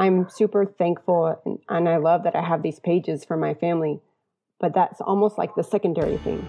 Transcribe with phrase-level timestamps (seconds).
[0.00, 4.00] I'm super thankful and, and I love that I have these pages for my family,
[4.58, 6.48] but that's almost like the secondary thing.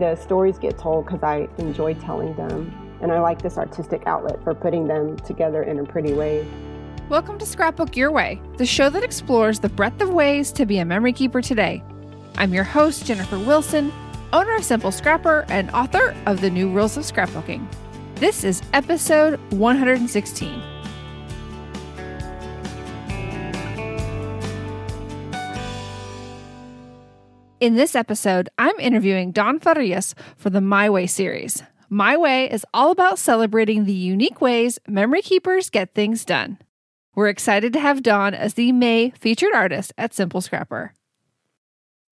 [0.00, 4.42] The stories get told because I enjoy telling them, and I like this artistic outlet
[4.42, 6.44] for putting them together in a pretty way.
[7.08, 10.78] Welcome to Scrapbook Your Way, the show that explores the breadth of ways to be
[10.78, 11.84] a memory keeper today.
[12.38, 13.92] I'm your host, Jennifer Wilson,
[14.32, 17.64] owner of Simple Scrapper and author of The New Rules of Scrapbooking.
[18.16, 20.79] This is episode 116.
[27.60, 31.62] In this episode, I'm interviewing Dawn Farias for the My Way series.
[31.90, 36.56] My Way is all about celebrating the unique ways memory keepers get things done.
[37.14, 40.94] We're excited to have Don as the May featured artist at Simple Scrapper.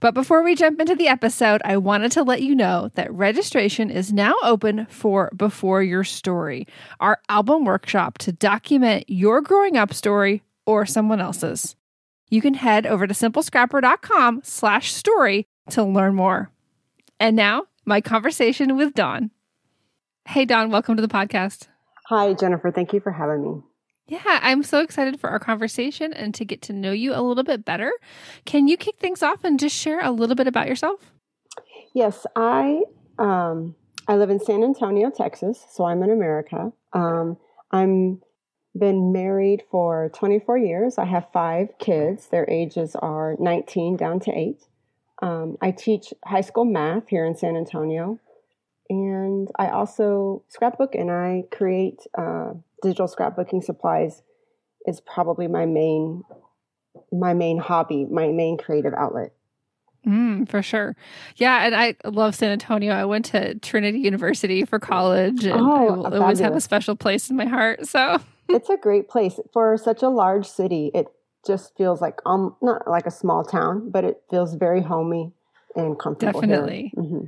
[0.00, 3.88] But before we jump into the episode, I wanted to let you know that registration
[3.88, 6.66] is now open for Before Your Story,
[7.00, 11.74] our album workshop to document your growing up story or someone else's.
[12.28, 16.50] You can head over to simplescrapper.com slash story to learn more.
[17.18, 19.30] And now, my conversation with Dawn.
[20.26, 21.68] Hey, Dawn, welcome to the podcast.
[22.08, 22.70] Hi, Jennifer.
[22.70, 23.62] Thank you for having me.
[24.08, 27.44] Yeah, I'm so excited for our conversation and to get to know you a little
[27.44, 27.92] bit better.
[28.44, 31.12] Can you kick things off and just share a little bit about yourself?
[31.94, 32.82] Yes, I
[33.18, 33.74] um,
[34.06, 36.72] I live in San Antonio, Texas, so I'm in America.
[36.94, 37.36] Um,
[37.70, 38.22] I'm
[38.78, 40.98] been married for 24 years.
[40.98, 42.28] I have five kids.
[42.28, 44.64] Their ages are 19 down to eight.
[45.20, 48.20] Um, I teach high school math here in San Antonio,
[48.88, 52.52] and I also scrapbook and I create uh,
[52.82, 54.22] digital scrapbooking supplies
[54.86, 56.24] is probably my main
[57.12, 59.32] my main hobby, my main creative outlet.
[60.06, 60.96] Mm, for sure.
[61.36, 62.92] Yeah, and I love San Antonio.
[62.92, 67.30] I went to Trinity University for college and oh, I always have a special place
[67.30, 67.86] in my heart.
[67.86, 70.90] So it's a great place for such a large city.
[70.94, 71.08] It
[71.46, 75.32] just feels like um not like a small town, but it feels very homey
[75.76, 76.40] and comfortable.
[76.40, 76.92] Definitely.
[76.96, 77.26] Mm-hmm.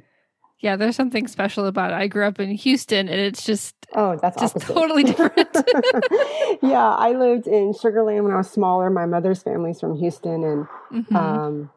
[0.60, 1.94] Yeah, there's something special about it.
[1.94, 4.74] I grew up in Houston and it's just Oh, that's just opposite.
[4.74, 5.56] totally different.
[6.62, 8.90] yeah, I lived in Sugar Land when I was smaller.
[8.90, 11.16] My mother's family's from Houston and mm-hmm.
[11.16, 11.70] um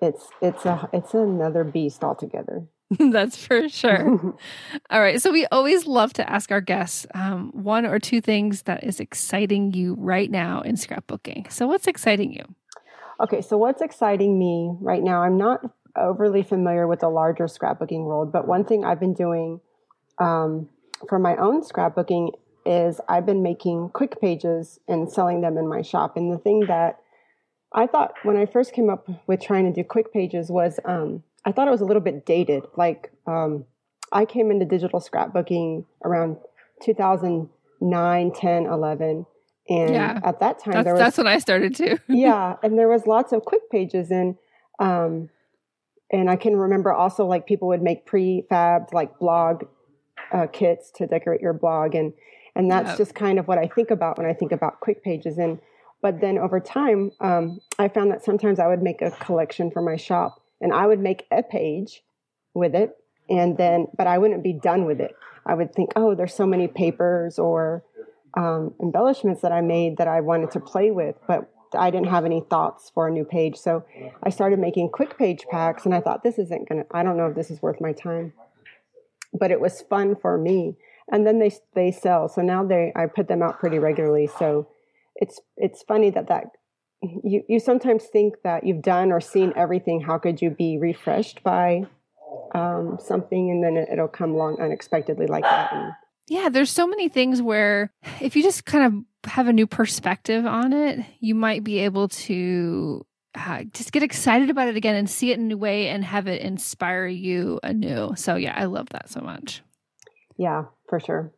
[0.00, 2.66] it's it's a it's another beast altogether.
[3.12, 4.36] That's for sure.
[4.90, 5.20] All right.
[5.20, 9.00] So we always love to ask our guests um, one or two things that is
[9.00, 11.50] exciting you right now in scrapbooking.
[11.50, 12.44] So what's exciting you?
[13.20, 13.40] Okay.
[13.40, 15.22] So what's exciting me right now?
[15.22, 15.60] I'm not
[15.96, 18.32] overly familiar with the larger scrapbooking world.
[18.32, 19.60] But one thing I've been doing
[20.18, 20.68] um,
[21.08, 22.32] for my own scrapbooking
[22.64, 26.16] is I've been making quick pages and selling them in my shop.
[26.16, 26.98] And the thing that
[27.74, 31.22] I thought when I first came up with trying to do quick pages was um,
[31.44, 32.64] I thought it was a little bit dated.
[32.76, 33.64] Like um,
[34.12, 36.36] I came into digital scrapbooking around
[36.82, 39.26] 2009, 10, 11.
[39.68, 41.98] And yeah, at that time, that's, there was, that's when I started too.
[42.08, 44.36] yeah, and there was lots of quick pages, and
[44.80, 45.30] um,
[46.10, 49.64] and I can remember also like people would make prefabbed like blog
[50.32, 52.12] uh, kits to decorate your blog, and
[52.56, 52.98] and that's yep.
[52.98, 55.38] just kind of what I think about when I think about quick pages.
[55.38, 55.60] And
[56.02, 59.80] but then over time, um, I found that sometimes I would make a collection for
[59.80, 62.02] my shop, and I would make a page
[62.54, 62.96] with it,
[63.28, 65.14] and then but I wouldn't be done with it.
[65.44, 67.82] I would think, oh, there's so many papers or
[68.36, 72.24] um, embellishments that I made that I wanted to play with, but I didn't have
[72.24, 73.56] any thoughts for a new page.
[73.56, 73.84] So
[74.22, 77.16] I started making quick page packs and I thought this isn't going to I don't
[77.16, 78.32] know if this is worth my time.
[79.32, 80.76] But it was fun for me.
[81.10, 82.28] And then they they sell.
[82.28, 84.28] So now they I put them out pretty regularly.
[84.38, 84.68] So
[85.16, 86.50] it's it's funny that that
[87.02, 90.00] you you sometimes think that you've done or seen everything.
[90.00, 91.82] How could you be refreshed by
[92.54, 95.72] um, something and then it, will come along unexpectedly like that?
[95.72, 95.92] And,
[96.28, 100.46] yeah, there's so many things where if you just kind of have a new perspective
[100.46, 103.04] on it, you might be able to
[103.34, 106.04] uh, just get excited about it again and see it in a new way and
[106.04, 108.12] have it inspire you anew.
[108.16, 109.62] So yeah, I love that so much.
[110.36, 111.32] Yeah, for sure.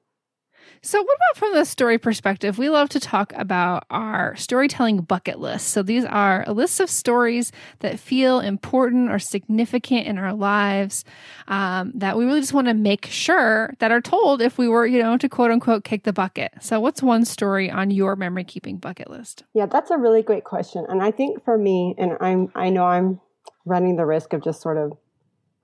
[0.82, 2.58] So, what about from the story perspective?
[2.58, 5.68] We love to talk about our storytelling bucket list.
[5.68, 11.04] So, these are a list of stories that feel important or significant in our lives
[11.48, 14.86] um, that we really just want to make sure that are told if we were,
[14.86, 16.52] you know, to quote unquote kick the bucket.
[16.60, 19.44] So, what's one story on your memory keeping bucket list?
[19.54, 20.84] Yeah, that's a really great question.
[20.88, 23.20] And I think for me, and I'm, I know I'm
[23.64, 24.92] running the risk of just sort of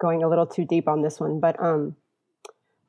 [0.01, 1.97] going a little too deep on this one, but um,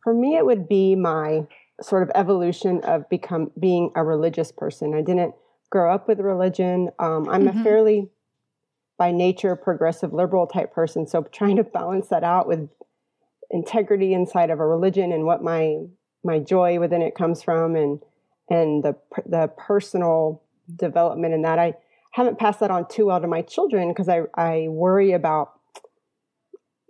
[0.02, 1.46] for me, it would be my
[1.81, 4.94] sort of evolution of become being a religious person.
[4.94, 5.33] I didn't
[5.69, 6.89] grow up with religion.
[7.00, 7.60] Um, I'm mm-hmm.
[7.60, 8.10] a fairly,
[8.98, 11.07] by nature, progressive liberal type person.
[11.07, 12.69] So trying to balance that out with
[13.50, 15.78] integrity inside of a religion and what my
[16.24, 18.00] my joy within it comes from, and
[18.50, 18.95] and the
[19.25, 20.44] the personal
[20.75, 21.57] development in that.
[21.57, 21.74] I
[22.12, 25.54] haven't passed that on too well to my children because I I worry about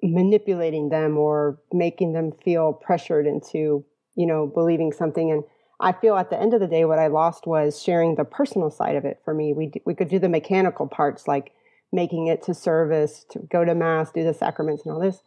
[0.04, 3.86] manipulating them or making them feel pressured into
[4.16, 5.31] you know, believing something.
[5.31, 5.44] And
[5.80, 8.69] I feel at the end of the day, what I lost was sharing the personal
[8.69, 9.54] side of it for me.
[9.54, 11.54] We, we could do the mechanical parts like
[11.92, 15.22] making it to service, to go to mass, do the sacraments and all this.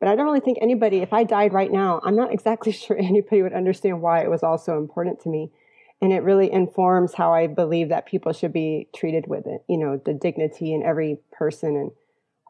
[0.00, 2.98] But I don't really think anybody, if I died right now, I'm not exactly sure
[2.98, 5.52] anybody would understand why it was all so important to me.
[6.00, 9.78] And it really informs how I believe that people should be treated with it, you
[9.78, 11.76] know, the dignity in every person.
[11.76, 11.92] And,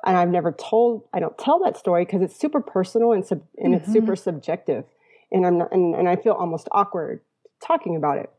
[0.06, 3.42] and I've never told, I don't tell that story because it's super personal and, sub,
[3.58, 3.84] and mm-hmm.
[3.84, 4.84] it's super subjective
[5.32, 7.20] and I'm not, and, and I feel almost awkward
[7.64, 8.30] talking about it.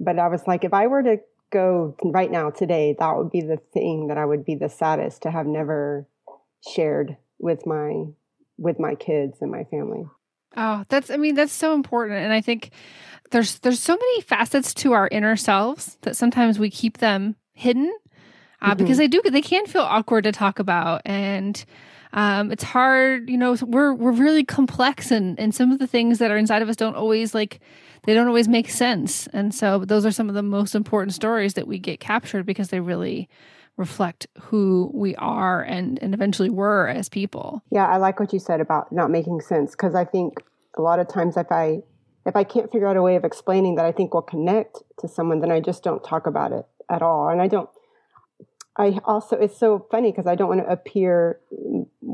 [0.00, 1.18] But I was like, if I were to
[1.50, 5.22] go right now today, that would be the thing that I would be the saddest
[5.22, 6.06] to have never
[6.68, 8.04] shared with my
[8.58, 10.06] with my kids and my family.
[10.56, 12.70] Oh, that's I mean that's so important and I think
[13.30, 17.94] there's there's so many facets to our inner selves that sometimes we keep them hidden
[18.62, 18.78] uh, mm-hmm.
[18.78, 21.64] because they do they can feel awkward to talk about and
[22.12, 26.18] um, it's hard, you know, we're, we're really complex and, and some of the things
[26.18, 27.60] that are inside of us don't always like,
[28.04, 29.26] they don't always make sense.
[29.28, 32.68] And so those are some of the most important stories that we get captured because
[32.68, 33.28] they really
[33.76, 37.62] reflect who we are and, and eventually were as people.
[37.70, 37.86] Yeah.
[37.86, 39.74] I like what you said about not making sense.
[39.74, 40.34] Cause I think
[40.78, 41.80] a lot of times if I,
[42.24, 45.08] if I can't figure out a way of explaining that I think will connect to
[45.08, 47.28] someone, then I just don't talk about it at all.
[47.28, 47.68] And I don't,
[48.76, 51.40] I also it's so funny because I don't want to appear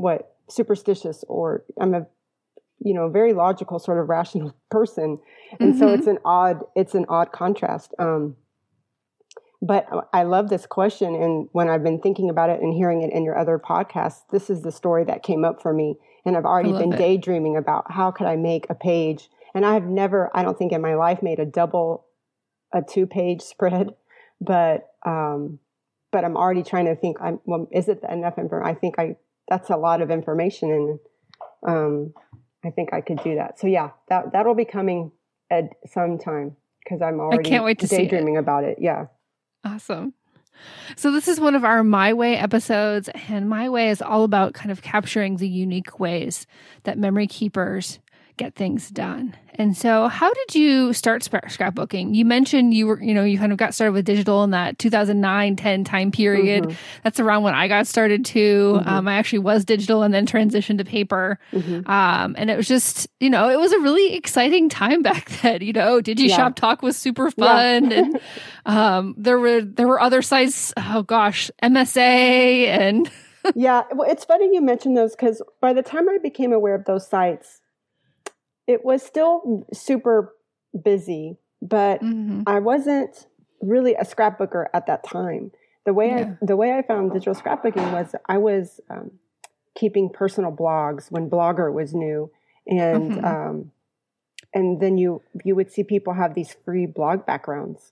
[0.03, 2.05] what superstitious or I'm a
[2.79, 5.17] you know very logical sort of rational person,
[5.59, 5.79] and mm-hmm.
[5.79, 7.93] so it's an odd it's an odd contrast.
[7.97, 8.35] Um,
[9.61, 13.13] but I love this question, and when I've been thinking about it and hearing it
[13.13, 15.95] in your other podcasts, this is the story that came up for me,
[16.25, 16.97] and I've already been it.
[16.97, 20.81] daydreaming about how could I make a page, and I've never I don't think in
[20.81, 22.07] my life made a double
[22.73, 23.95] a two page spread,
[24.41, 25.59] but um,
[26.11, 27.15] but I'm already trying to think.
[27.21, 28.67] I'm well, is it enough information?
[28.67, 29.15] I think I
[29.47, 30.99] that's a lot of information, and
[31.67, 32.13] um,
[32.63, 33.59] I think I could do that.
[33.59, 35.11] So yeah, that that'll be coming
[35.51, 38.77] at some time because I'm already I can't wait to daydreaming about it.
[38.79, 39.07] Yeah,
[39.63, 40.13] awesome.
[40.95, 44.53] So this is one of our My Way episodes, and My Way is all about
[44.53, 46.45] kind of capturing the unique ways
[46.83, 47.99] that memory keepers
[48.37, 49.35] get things done.
[49.55, 52.15] And so, how did you start scrapbooking?
[52.15, 54.79] You mentioned you were, you know, you kind of got started with digital in that
[54.79, 56.63] 2009 10 time period.
[56.63, 56.75] Mm-hmm.
[57.03, 58.79] That's around when I got started too.
[58.79, 58.89] Mm-hmm.
[58.89, 61.37] Um, I actually was digital and then transitioned to paper.
[61.51, 61.89] Mm-hmm.
[61.89, 65.61] Um, and it was just, you know, it was a really exciting time back then.
[65.61, 66.35] You know, Digi yeah.
[66.35, 67.91] Shop Talk was super fun.
[67.91, 67.97] Yeah.
[67.97, 68.19] and
[68.65, 73.09] um, there were, there were other sites, oh gosh, MSA and.
[73.55, 73.83] yeah.
[73.91, 77.07] Well, it's funny you mentioned those because by the time I became aware of those
[77.07, 77.61] sites,
[78.67, 80.33] it was still super
[80.83, 82.43] busy, but mm-hmm.
[82.47, 83.27] I wasn't
[83.61, 85.51] really a scrapbooker at that time.
[85.85, 86.35] The way yeah.
[86.41, 89.11] I the way I found digital scrapbooking was I was um,
[89.75, 92.31] keeping personal blogs when Blogger was new,
[92.65, 93.25] and mm-hmm.
[93.25, 93.71] um,
[94.53, 97.91] and then you you would see people have these free blog backgrounds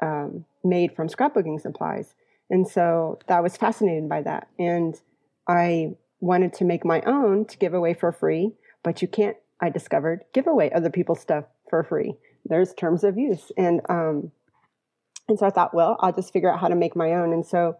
[0.00, 2.14] um, made from scrapbooking supplies,
[2.48, 5.00] and so that was fascinated by that, and
[5.48, 8.52] I wanted to make my own to give away for free,
[8.82, 12.14] but you can't I discovered give away other people's stuff for free.
[12.44, 13.50] There's terms of use.
[13.56, 14.30] And um
[15.26, 17.32] and so I thought, well, I'll just figure out how to make my own.
[17.32, 17.78] And so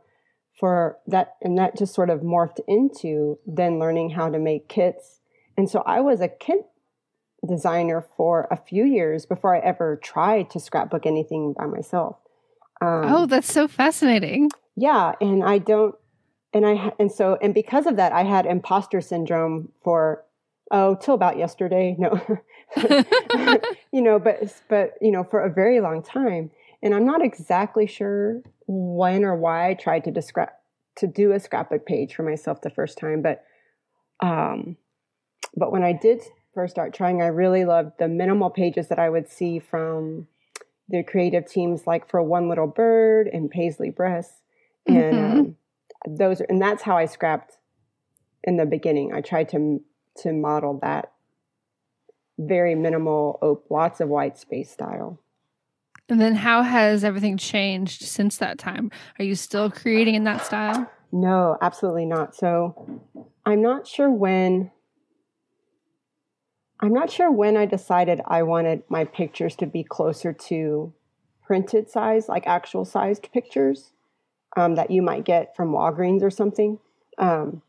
[0.59, 5.21] for that and that just sort of morphed into then learning how to make kits.
[5.59, 6.67] And so I was a kit
[7.47, 12.17] designer for a few years before I ever tried to scrapbook anything by myself.
[12.81, 14.51] Um, oh, that's so fascinating.
[14.75, 15.95] Yeah, and I don't
[16.55, 20.25] and I and so and because of that I had imposter syndrome for
[20.71, 22.21] oh till about yesterday no
[23.93, 26.51] you know but but you know for a very long time
[26.83, 30.51] and i'm not exactly sure when or why i tried to describe
[30.97, 33.45] to do a scrapbook page for myself the first time, but
[34.21, 34.77] um,
[35.57, 36.23] but when I did
[36.55, 40.29] first start trying, I really loved the minimal pages that I would see from
[40.89, 44.41] the creative teams, like for One Little Bird and Paislee Press,
[44.87, 45.39] and mm-hmm.
[45.39, 45.57] um,
[46.07, 47.59] those, and that's how I scrapped
[48.45, 49.13] in the beginning.
[49.13, 49.81] I tried to
[50.19, 51.13] to model that
[52.39, 55.21] very minimal, op- lots of white space style.
[56.09, 58.91] And then how has everything changed since that time?
[59.19, 60.91] Are you still creating in that style?
[61.13, 62.35] No, absolutely not.
[62.35, 63.01] So
[63.47, 64.71] I'm not sure when
[66.81, 70.93] I'm not sure when I decided I wanted my pictures to be closer to
[71.47, 73.93] printed size, like actual sized pictures
[74.57, 76.79] um, that you might get from Walgreens or something.
[77.17, 77.63] Um,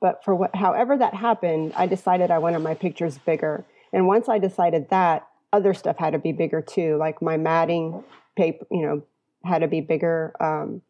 [0.00, 3.64] but for what, however that happened, I decided I wanted my pictures bigger.
[3.92, 8.04] And once I decided that, other stuff had to be bigger too, like my matting
[8.36, 9.02] paper, you know,
[9.44, 10.32] had to be bigger.
[10.40, 10.82] Um,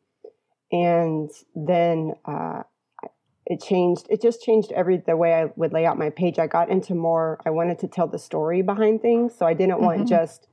[0.70, 2.62] and then uh,
[3.46, 4.06] it changed.
[4.10, 6.38] It just changed every the way I would lay out my page.
[6.38, 7.40] I got into more.
[7.44, 9.84] I wanted to tell the story behind things, so I didn't mm-hmm.
[9.84, 10.46] want just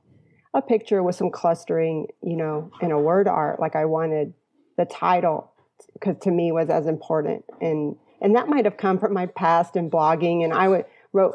[0.54, 3.60] a picture with some clustering, you know, in a word art.
[3.60, 4.32] Like I wanted
[4.76, 5.52] the title
[5.92, 9.76] because to me was as important and and that might have come from my past
[9.76, 11.34] in blogging and i would wrote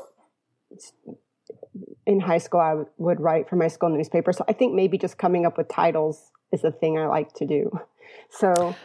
[2.06, 4.34] in high school, I would, would write for my school newspaper.
[4.34, 7.46] So I think maybe just coming up with titles is a thing I like to
[7.46, 7.72] do.
[8.30, 8.76] So.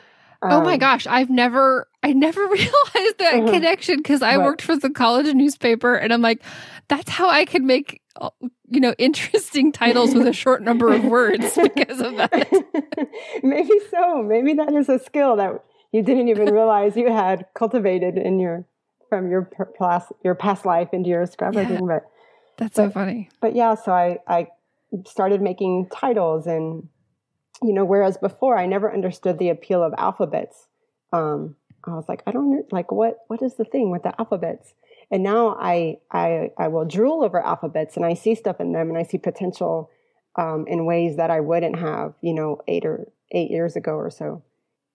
[0.40, 3.50] Um, oh my um, gosh, I've never, I never realized that uh-huh.
[3.50, 6.42] connection because I worked for the college newspaper and I'm like,
[6.88, 8.30] that's how I could make, uh,
[8.68, 12.48] you know, interesting titles with a short number of words because of that.
[13.42, 14.22] maybe so.
[14.22, 18.64] Maybe that is a skill that you didn't even realize you had cultivated in your,
[19.08, 21.80] from your past, your past life into your scrapbooking.
[21.80, 21.86] Yeah.
[21.86, 22.10] But
[22.56, 23.30] that's but, so funny.
[23.40, 24.48] But yeah, so I, I
[25.06, 26.88] started making titles and,
[27.62, 30.66] you know, whereas before I never understood the appeal of alphabets.
[31.12, 34.74] Um, I was like, I don't like what, what is the thing with the alphabets?
[35.10, 38.90] And now I, I, I will drool over alphabets and I see stuff in them
[38.90, 39.90] and I see potential,
[40.36, 44.10] um, in ways that I wouldn't have, you know, eight or eight years ago or
[44.10, 44.42] so.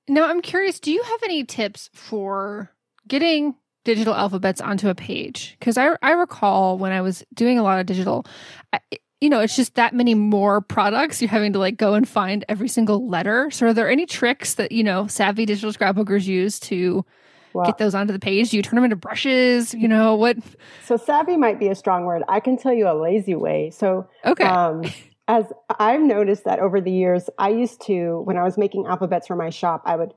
[0.08, 2.72] Now I'm curious, do you have any tips for
[3.08, 7.64] getting digital alphabets onto a page because I, I recall when I was doing a
[7.64, 8.26] lot of digital,
[8.72, 8.80] I,
[9.24, 11.22] you know, it's just that many more products.
[11.22, 13.50] You're having to like go and find every single letter.
[13.52, 17.06] So, are there any tricks that, you know, savvy digital scrapbookers use to
[17.54, 18.50] well, get those onto the page?
[18.50, 19.74] Do you turn them into brushes?
[19.74, 20.38] You know, what?
[20.84, 22.24] So, savvy might be a strong word.
[22.28, 23.70] I can tell you a lazy way.
[23.70, 24.44] So, okay.
[24.44, 24.84] Um,
[25.28, 25.46] as
[25.80, 29.36] I've noticed that over the years, I used to, when I was making alphabets for
[29.36, 30.14] my shop, I would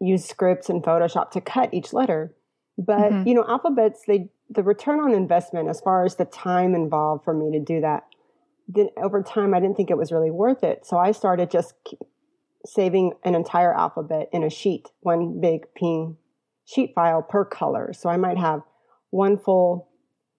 [0.00, 2.34] use scripts in Photoshop to cut each letter.
[2.76, 3.28] But mm-hmm.
[3.28, 7.34] you know, alphabets they the return on investment as far as the time involved for
[7.34, 8.04] me to do that.
[8.66, 10.86] Then over time, I didn't think it was really worth it.
[10.86, 11.74] So I started just
[12.64, 16.16] saving an entire alphabet in a sheet, one big ping
[16.64, 17.92] sheet file per color.
[17.92, 18.60] So I might have
[19.10, 19.88] one full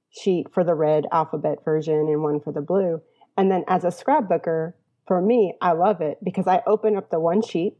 [0.10, 3.02] sheet for the red alphabet version and one for the blue.
[3.40, 4.74] And then as a scrapbooker,
[5.08, 7.78] for me, I love it because I open up the one sheet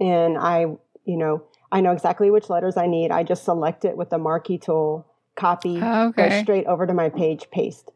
[0.00, 0.66] and I,
[1.04, 3.12] you know, I know exactly which letters I need.
[3.12, 5.06] I just select it with the marquee tool,
[5.36, 6.28] copy, oh, okay.
[6.28, 7.92] go straight over to my page, paste.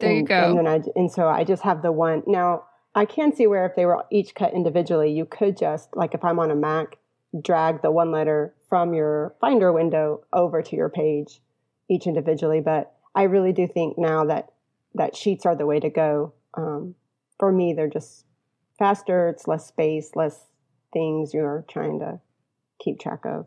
[0.00, 0.48] There and, you go.
[0.48, 2.24] And then I and so I just have the one.
[2.26, 2.64] Now
[2.96, 6.24] I can see where if they were each cut individually, you could just like if
[6.24, 6.98] I'm on a Mac,
[7.40, 11.40] drag the one letter from your Finder window over to your page,
[11.88, 12.60] each individually.
[12.60, 14.50] But I really do think now that
[14.94, 16.32] that sheets are the way to go.
[16.54, 16.94] Um,
[17.38, 18.24] for me, they're just
[18.78, 19.28] faster.
[19.28, 20.46] It's less space, less
[20.92, 22.20] things you're trying to
[22.82, 23.46] keep track of.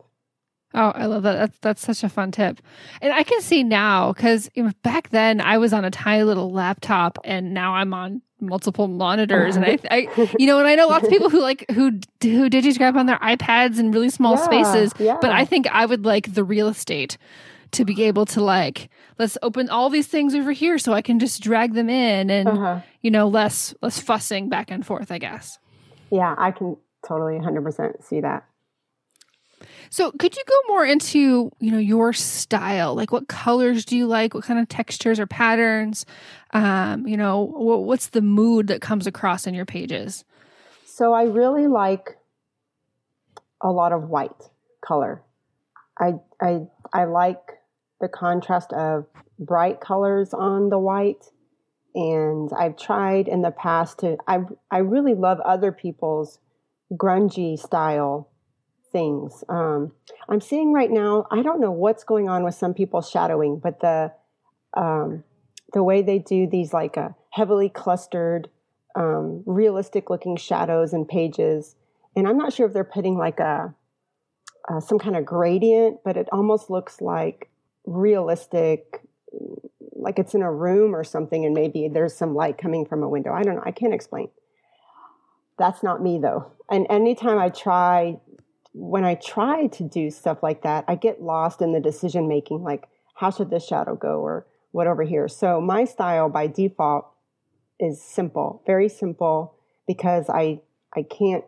[0.76, 1.34] Oh, I love that.
[1.34, 2.60] That's that's such a fun tip.
[3.00, 4.50] And I can see now because
[4.82, 9.54] back then I was on a tiny little laptop, and now I'm on multiple monitors.
[9.54, 12.50] And I, I you know, and I know lots of people who like who who
[12.50, 14.92] digiscribe on their iPads in really small yeah, spaces.
[14.98, 15.16] Yeah.
[15.20, 17.18] But I think I would like the real estate
[17.74, 18.88] to be able to like
[19.18, 22.48] let's open all these things over here so I can just drag them in and
[22.48, 22.80] uh-huh.
[23.00, 25.10] you know less less fussing back and forth.
[25.10, 25.58] I guess.
[26.10, 26.76] Yeah, I can
[27.06, 28.44] totally 100% see that.
[29.90, 32.94] So, could you go more into, you know, your style?
[32.94, 34.34] Like what colors do you like?
[34.34, 36.04] What kind of textures or patterns?
[36.52, 40.24] Um, you know, what's the mood that comes across in your pages?
[40.84, 42.18] So, I really like
[43.60, 44.50] a lot of white
[44.84, 45.22] color.
[45.98, 47.58] I I I like
[48.00, 49.06] the contrast of
[49.38, 51.30] bright colors on the white
[51.94, 56.40] and I've tried in the past to I I really love other people's
[56.92, 58.28] grungy style
[58.92, 59.44] things.
[59.48, 59.92] Um,
[60.28, 63.80] I'm seeing right now, I don't know what's going on with some people shadowing, but
[63.80, 64.12] the
[64.76, 65.24] um,
[65.72, 68.48] the way they do these like a uh, heavily clustered,
[68.94, 71.76] um, realistic looking shadows and pages,
[72.16, 73.74] and I'm not sure if they're putting like a
[74.68, 77.50] uh, some kind of gradient, but it almost looks like
[77.84, 79.02] realistic,
[79.92, 83.08] like it's in a room or something, and maybe there's some light coming from a
[83.08, 83.32] window.
[83.32, 83.62] I don't know.
[83.64, 84.28] I can't explain.
[85.58, 86.52] That's not me though.
[86.70, 88.18] And anytime I try,
[88.72, 92.62] when I try to do stuff like that, I get lost in the decision making.
[92.62, 95.28] Like, how should this shadow go, or what over here?
[95.28, 97.06] So my style by default
[97.78, 99.54] is simple, very simple,
[99.86, 100.60] because I
[100.96, 101.44] I can't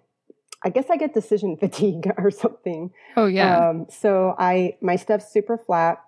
[0.62, 2.90] I guess I get decision fatigue or something.
[3.16, 3.68] Oh yeah.
[3.68, 6.02] Um, so I my stuff's super flat,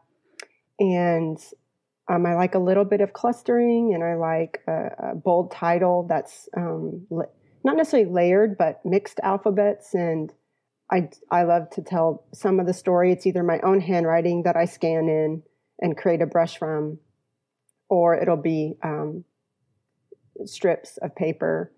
[0.79, 1.39] and
[2.09, 6.07] um, I like a little bit of clustering, and I like a, a bold title
[6.09, 9.95] that's um, not necessarily layered, but mixed alphabets.
[9.95, 10.33] And
[10.91, 13.13] I I love to tell some of the story.
[13.13, 15.43] It's either my own handwriting that I scan in
[15.81, 16.99] and create a brush from,
[17.89, 19.25] or it'll be um,
[20.45, 21.73] strips of paper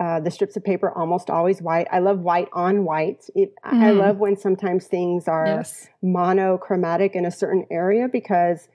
[0.00, 1.86] uh, the strips of paper almost always white.
[1.92, 3.28] I love white on white.
[3.34, 3.82] It, mm.
[3.82, 5.88] I love when sometimes things are yes.
[6.02, 8.68] monochromatic in a certain area because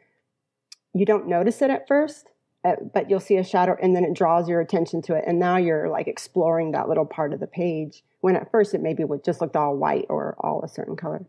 [0.93, 2.27] you don't notice it at first,
[2.63, 5.23] uh, but you'll see a shadow and then it draws your attention to it.
[5.25, 8.81] And now you're like exploring that little part of the page when at first it
[8.81, 11.25] maybe would just looked all white or all a certain color.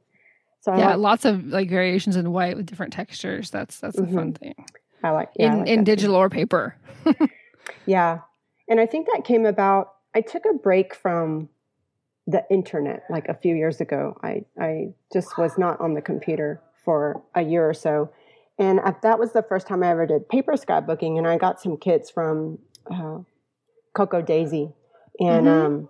[0.61, 3.51] So I yeah, like, lots of like variations in white with different textures.
[3.51, 4.13] That's that's mm-hmm.
[4.13, 4.55] a fun thing.
[5.03, 6.21] I like yeah, in I like in digital too.
[6.21, 6.77] or paper.
[7.87, 8.21] yeah,
[8.69, 9.93] and I think that came about.
[10.15, 11.49] I took a break from
[12.27, 14.19] the internet like a few years ago.
[14.23, 18.11] I, I just was not on the computer for a year or so.
[18.59, 21.19] And that was the first time I ever did paper scrapbooking.
[21.19, 22.59] And I got some kits from
[22.91, 23.19] uh,
[23.95, 24.73] Cocoa Daisy.
[25.21, 25.67] And, mm-hmm.
[25.67, 25.89] um,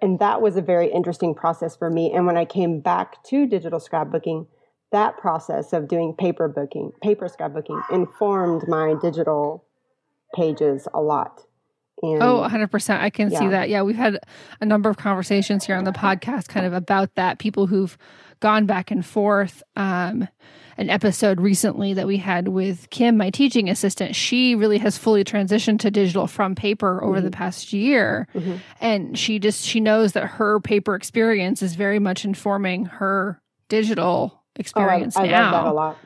[0.00, 2.12] and that was a very interesting process for me.
[2.12, 4.46] And when I came back to digital scrapbooking,
[4.92, 9.64] that process of doing paper booking, paper scrapbooking informed my digital
[10.34, 11.42] pages a lot.
[12.02, 13.00] And, oh, 100%.
[13.00, 13.38] I can yeah.
[13.38, 13.68] see that.
[13.68, 14.18] Yeah, we've had
[14.60, 17.38] a number of conversations here on the podcast kind of about that.
[17.38, 17.96] People who've
[18.40, 19.62] gone back and forth.
[19.76, 20.28] Um,
[20.76, 25.24] an episode recently that we had with Kim, my teaching assistant, she really has fully
[25.24, 27.26] transitioned to digital from paper over mm-hmm.
[27.26, 28.26] the past year.
[28.34, 28.56] Mm-hmm.
[28.80, 34.42] And she just, she knows that her paper experience is very much informing her digital
[34.56, 35.52] experience oh, I, I now.
[35.52, 35.98] love that a lot.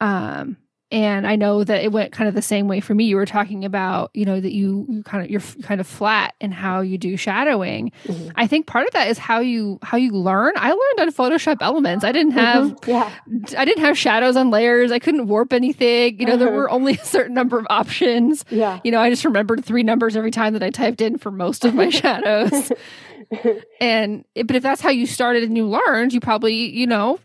[0.00, 0.56] Um,
[0.90, 3.04] and I know that it went kind of the same way for me.
[3.04, 6.34] You were talking about, you know, that you, you kind of you're kind of flat
[6.40, 7.92] in how you do shadowing.
[8.04, 8.30] Mm-hmm.
[8.36, 10.54] I think part of that is how you how you learn.
[10.56, 12.04] I learned on Photoshop Elements.
[12.04, 12.90] I didn't have mm-hmm.
[12.90, 13.12] yeah.
[13.58, 14.90] I didn't have shadows on layers.
[14.90, 16.18] I couldn't warp anything.
[16.18, 18.46] You know, there were only a certain number of options.
[18.48, 18.80] Yeah.
[18.82, 21.66] You know, I just remembered three numbers every time that I typed in for most
[21.66, 22.72] of my shadows.
[23.80, 27.20] and but if that's how you started and you learned, you probably, you know,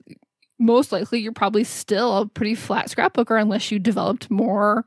[0.63, 4.85] most likely you're probably still a pretty flat scrapbooker unless you developed more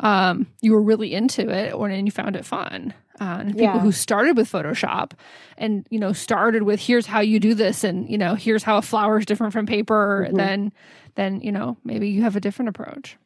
[0.00, 3.64] um, you were really into it or and you found it fun uh, and people
[3.64, 3.80] yeah.
[3.80, 5.12] who started with photoshop
[5.56, 8.76] and you know started with here's how you do this and you know here's how
[8.76, 10.36] a flower is different from paper mm-hmm.
[10.36, 10.72] then
[11.14, 13.16] then you know maybe you have a different approach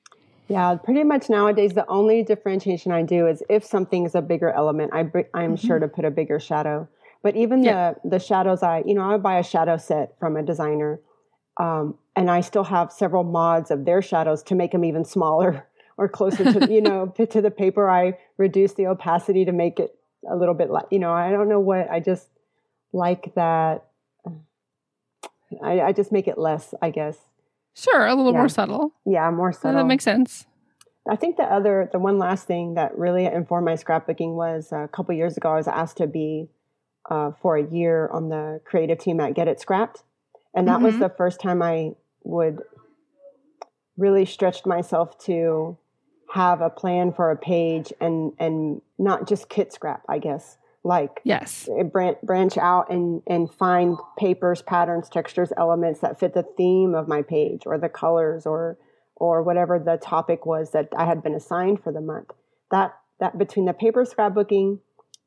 [0.48, 4.50] yeah pretty much nowadays the only differentiation i do is if something is a bigger
[4.50, 5.54] element i i'm mm-hmm.
[5.56, 6.88] sure to put a bigger shadow
[7.22, 7.94] but even yeah.
[8.02, 11.00] the the shadows i you know i would buy a shadow set from a designer
[11.60, 15.66] um, and I still have several mods of their shadows to make them even smaller
[15.98, 17.88] or closer to, you know, to the paper.
[17.88, 19.94] I reduce the opacity to make it
[20.28, 22.28] a little bit like, you know, I don't know what, I just
[22.92, 23.84] like that.
[25.62, 27.18] I, I just make it less, I guess.
[27.74, 28.38] Sure, a little yeah.
[28.38, 28.94] more subtle.
[29.04, 29.82] Yeah, more subtle.
[29.82, 30.46] that makes sense.
[31.10, 34.88] I think the other, the one last thing that really informed my scrapbooking was a
[34.92, 36.48] couple years ago, I was asked to be
[37.10, 40.04] uh, for a year on the creative team at Get It Scrapped.
[40.54, 40.84] And that mm-hmm.
[40.86, 41.92] was the first time I
[42.24, 42.60] would
[43.96, 45.78] really stretched myself to
[46.32, 50.56] have a plan for a page and and not just kit scrap, I guess.
[50.82, 56.46] Like yes, branch branch out and and find papers, patterns, textures, elements that fit the
[56.56, 58.78] theme of my page or the colors or
[59.16, 62.30] or whatever the topic was that I had been assigned for the month.
[62.70, 64.78] That that between the paper scrapbooking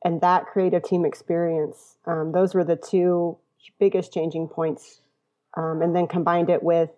[0.03, 3.37] and that creative team experience, um, those were the two
[3.79, 5.01] biggest changing points
[5.55, 6.89] um, and then combined it with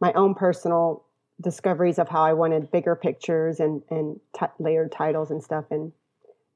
[0.00, 1.04] my own personal
[1.40, 5.64] discoveries of how I wanted bigger pictures and and t- layered titles and stuff.
[5.70, 5.92] And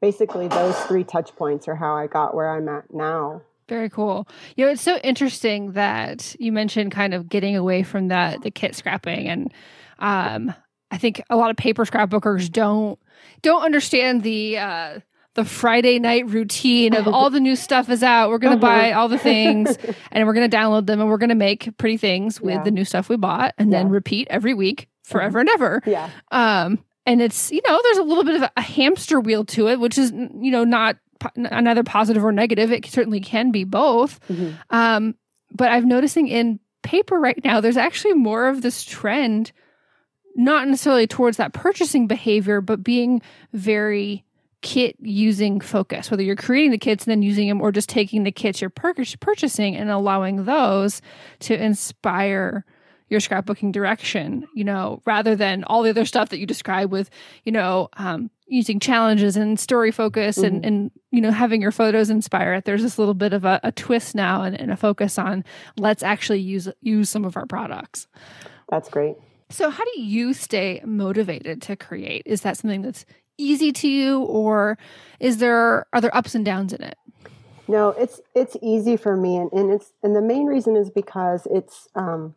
[0.00, 3.42] basically, those three touch points are how I got where I'm at now.
[3.68, 4.26] Very cool.
[4.56, 8.50] You know, it's so interesting that you mentioned kind of getting away from that the
[8.50, 9.52] kit scrapping and
[9.98, 10.54] um
[10.90, 12.98] I think a lot of paper scrapbookers don't
[13.42, 15.00] don't understand the uh
[15.38, 18.28] the Friday night routine of all the new stuff is out.
[18.28, 18.76] We're going to uh-huh.
[18.76, 19.78] buy all the things
[20.10, 22.64] and we're going to download them and we're going to make pretty things with yeah.
[22.64, 23.78] the new stuff we bought and yeah.
[23.78, 25.80] then repeat every week forever and ever.
[25.86, 26.10] Yeah.
[26.32, 29.78] Um, and it's, you know, there's a little bit of a hamster wheel to it,
[29.78, 30.96] which is, you know, not
[31.36, 32.72] neither positive or negative.
[32.72, 34.18] It certainly can be both.
[34.26, 34.56] Mm-hmm.
[34.70, 35.14] Um,
[35.52, 39.52] but I'm noticing in paper right now, there's actually more of this trend,
[40.34, 43.22] not necessarily towards that purchasing behavior, but being
[43.52, 44.24] very
[44.62, 48.24] kit using focus, whether you're creating the kits and then using them or just taking
[48.24, 51.00] the kits you're pur- purchasing and allowing those
[51.40, 52.64] to inspire
[53.08, 57.08] your scrapbooking direction, you know, rather than all the other stuff that you describe with,
[57.44, 60.56] you know, um, using challenges and story focus mm-hmm.
[60.56, 62.64] and, and, you know, having your photos inspire it.
[62.64, 65.44] There's this little bit of a, a twist now and, and a focus on
[65.78, 68.06] let's actually use, use some of our products.
[68.68, 69.16] That's great.
[69.50, 72.22] So, how do you stay motivated to create?
[72.26, 73.06] Is that something that's
[73.38, 74.76] easy to you, or
[75.20, 76.98] is there are there ups and downs in it?
[77.68, 81.46] No, it's it's easy for me, and, and it's and the main reason is because
[81.50, 82.34] it's um,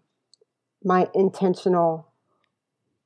[0.84, 2.08] my intentional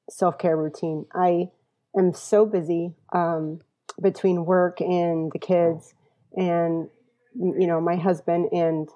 [0.10, 1.05] self care routine.
[1.13, 1.49] I
[1.97, 3.62] am so busy um,
[4.01, 5.93] between work and the kids,
[6.36, 6.89] and
[7.36, 8.89] you know my husband, and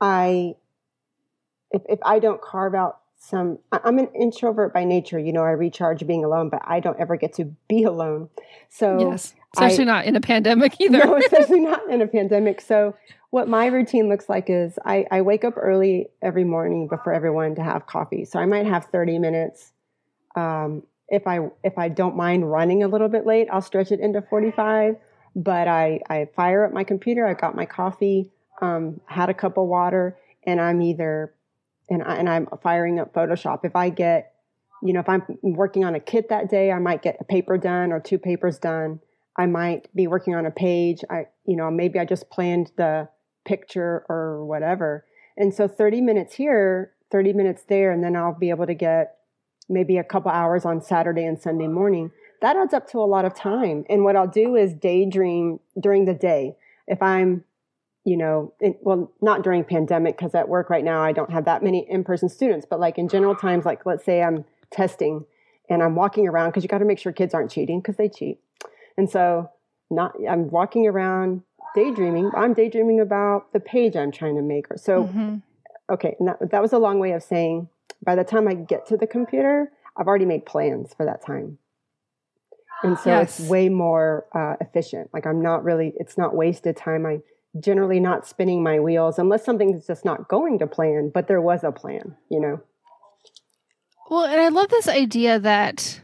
[0.00, 0.54] I.
[1.72, 5.18] If if I don't carve out some, I'm an introvert by nature.
[5.18, 8.30] You know, I recharge being alone, but I don't ever get to be alone.
[8.70, 11.04] So yes, especially I, not in a pandemic either.
[11.04, 12.62] no, especially not in a pandemic.
[12.62, 12.96] So
[13.28, 17.54] what my routine looks like is I, I wake up early every morning before everyone
[17.56, 18.24] to have coffee.
[18.24, 19.72] So I might have 30 minutes.
[20.34, 24.00] Um, if I if I don't mind running a little bit late, I'll stretch it
[24.00, 24.96] into 45.
[25.36, 27.26] But I, I fire up my computer.
[27.26, 28.30] I got my coffee,
[28.62, 31.34] um, had a cup of water, and I'm either
[31.90, 33.60] and I, and I'm firing up Photoshop.
[33.64, 34.32] If I get,
[34.82, 37.58] you know, if I'm working on a kit that day, I might get a paper
[37.58, 39.00] done or two papers done.
[39.36, 41.02] I might be working on a page.
[41.10, 43.08] I, you know, maybe I just planned the
[43.44, 45.04] picture or whatever.
[45.36, 49.16] And so 30 minutes here, 30 minutes there, and then I'll be able to get
[49.68, 52.10] maybe a couple hours on Saturday and Sunday morning.
[52.42, 53.84] That adds up to a lot of time.
[53.88, 56.56] And what I'll do is daydream during the day.
[56.86, 57.44] If I'm,
[58.04, 61.44] you know, in, well, not during pandemic, because at work right now I don't have
[61.44, 65.24] that many in person students, but like in general times, like let's say I'm testing
[65.68, 68.08] and I'm walking around because you got to make sure kids aren't cheating because they
[68.08, 68.38] cheat.
[68.96, 69.50] And so
[69.90, 71.42] not I'm walking around
[71.74, 72.30] daydreaming.
[72.36, 74.66] I'm daydreaming about the page I'm trying to make.
[74.76, 75.36] So, mm-hmm.
[75.92, 77.68] okay, and that, that was a long way of saying
[78.02, 81.58] by the time I get to the computer, I've already made plans for that time.
[82.82, 83.38] And so yes.
[83.38, 85.10] it's way more uh, efficient.
[85.12, 87.04] Like I'm not really, it's not wasted time.
[87.04, 87.22] I'm
[87.58, 91.64] generally not spinning my wheels unless something's just not going to plan, but there was
[91.64, 92.60] a plan, you know?
[94.08, 96.00] Well, and I love this idea that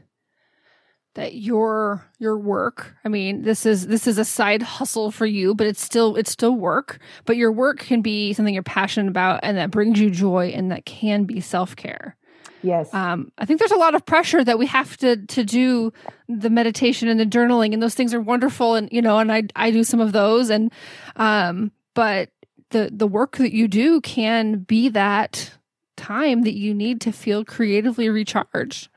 [1.15, 5.55] that your your work i mean this is this is a side hustle for you
[5.55, 9.41] but it's still it's still work but your work can be something you're passionate about
[9.43, 12.16] and that brings you joy and that can be self-care
[12.63, 15.93] yes um, i think there's a lot of pressure that we have to to do
[16.29, 19.43] the meditation and the journaling and those things are wonderful and you know and i
[19.55, 20.73] i do some of those and
[21.17, 22.31] um but
[22.71, 25.53] the the work that you do can be that
[25.97, 28.89] time that you need to feel creatively recharged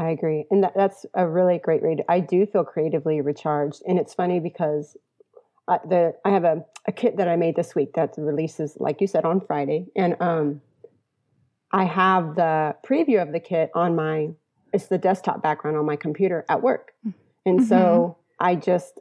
[0.00, 0.46] I agree.
[0.50, 2.02] And that, that's a really great read.
[2.08, 3.82] I do feel creatively recharged.
[3.86, 4.96] And it's funny because
[5.68, 9.02] I, the, I have a, a kit that I made this week that releases, like
[9.02, 9.86] you said, on Friday.
[9.94, 10.62] And um,
[11.72, 14.30] I have the preview of the kit on my,
[14.72, 16.92] it's the desktop background on my computer at work.
[17.46, 17.68] And mm-hmm.
[17.68, 19.00] so I just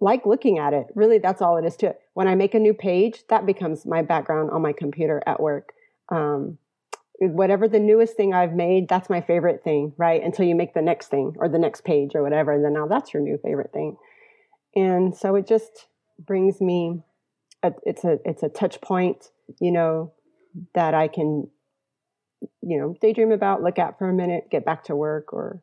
[0.00, 0.86] like looking at it.
[0.94, 2.00] Really, that's all it is to it.
[2.14, 5.72] When I make a new page, that becomes my background on my computer at work.
[6.08, 6.58] Um,
[7.20, 10.22] whatever the newest thing I've made, that's my favorite thing, right?
[10.22, 12.52] Until you make the next thing or the next page or whatever.
[12.52, 13.96] And then now that's your new favorite thing.
[14.74, 15.86] And so it just
[16.18, 17.02] brings me,
[17.62, 20.12] a, it's a, it's a touch point, you know,
[20.74, 21.48] that I can,
[22.62, 25.60] you know, daydream about, look at for a minute, get back to work or,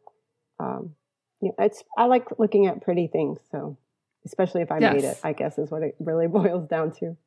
[0.60, 0.96] um,
[1.42, 3.40] you know, it's, I like looking at pretty things.
[3.52, 3.78] So
[4.26, 4.94] especially if I yes.
[4.94, 7.18] made it, I guess is what it really boils down to.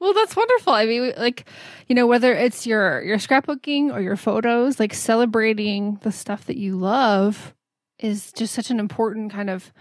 [0.00, 0.72] Well, that's wonderful.
[0.72, 1.48] I mean, like,
[1.88, 6.56] you know, whether it's your your scrapbooking or your photos, like celebrating the stuff that
[6.56, 7.54] you love
[8.00, 9.72] is just such an important kind of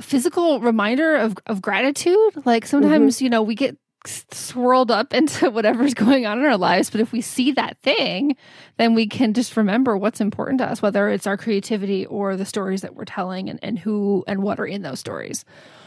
[0.00, 2.46] physical reminder of of gratitude.
[2.46, 3.24] Like sometimes, mm-hmm.
[3.24, 7.12] you know, we get swirled up into whatever's going on in our lives, but if
[7.12, 8.36] we see that thing,
[8.76, 12.44] then we can just remember what's important to us, whether it's our creativity or the
[12.44, 15.44] stories that we're telling and, and who and what are in those stories.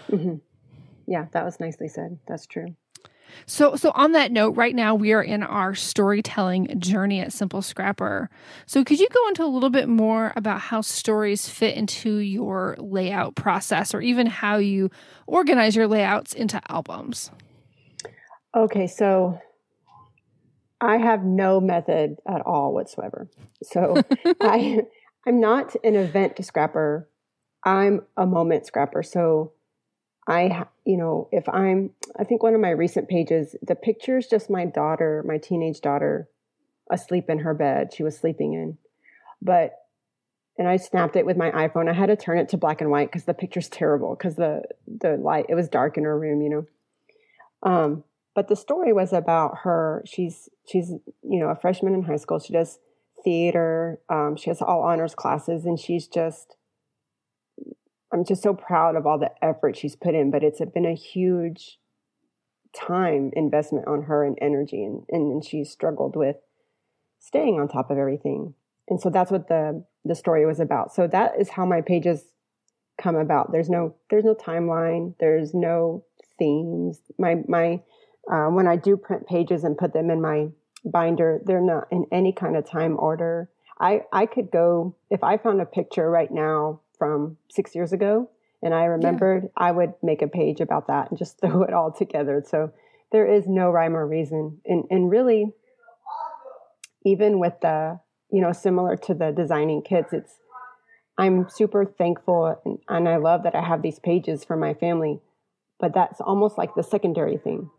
[0.10, 0.36] Mm-hmm.
[1.08, 2.20] Yeah, that was nicely said.
[2.28, 2.76] That's true.
[3.46, 7.62] So, so on that note, right now we are in our storytelling journey at Simple
[7.62, 8.30] Scrapper.
[8.66, 12.76] So, could you go into a little bit more about how stories fit into your
[12.78, 14.90] layout process, or even how you
[15.28, 17.32] organize your layouts into albums?
[18.56, 19.40] Okay, so
[20.80, 23.30] I have no method at all whatsoever.
[23.64, 24.04] So,
[24.42, 24.84] I
[25.26, 27.08] I'm not an event scrapper.
[27.64, 29.04] I'm a moment scrapper.
[29.04, 29.54] So
[30.28, 34.28] I, you know, if I'm, I think one of my recent pages, the picture is
[34.28, 36.28] just my daughter, my teenage daughter,
[36.90, 37.94] asleep in her bed.
[37.94, 38.78] She was sleeping in,
[39.42, 39.74] but,
[40.58, 41.90] and I snapped it with my iPhone.
[41.90, 44.64] I had to turn it to black and white because the picture's terrible because the
[44.86, 46.66] the light it was dark in her room, you know.
[47.64, 48.04] Um,
[48.36, 50.04] but the story was about her.
[50.06, 50.92] She's she's
[51.24, 52.40] you know a freshman in high school.
[52.40, 52.80] She does
[53.24, 54.00] theater.
[54.10, 56.56] Um, she has all honors classes, and she's just
[58.14, 60.96] I'm just so proud of all the effort she's put in, but it's been a
[60.96, 61.78] huge
[62.76, 66.38] time investment on her and energy, and, and, she's struggled with
[67.20, 68.54] staying on top of everything.
[68.88, 70.94] And so that's what the the story was about.
[70.94, 72.24] So that is how my pages
[73.00, 73.52] come about.
[73.52, 75.16] There's no there's no timeline.
[75.20, 76.06] There's no
[76.40, 77.00] themes.
[77.18, 77.82] My my
[78.32, 80.48] uh, when I do print pages and put them in my
[80.86, 83.50] binder, they're not in any kind of time order.
[83.80, 88.30] I I could go if I found a picture right now from six years ago
[88.64, 89.50] and I remembered, yeah.
[89.58, 92.44] I would make a page about that and just throw it all together.
[92.46, 92.72] So
[93.12, 94.62] there is no rhyme or reason.
[94.66, 95.52] And, and really,
[97.06, 98.00] even with the,
[98.32, 100.34] you know, similar to the designing kits, it's,
[101.18, 105.20] I'm super thankful and, and I love that I have these pages for my family,
[105.80, 107.70] but that's almost like the secondary thing.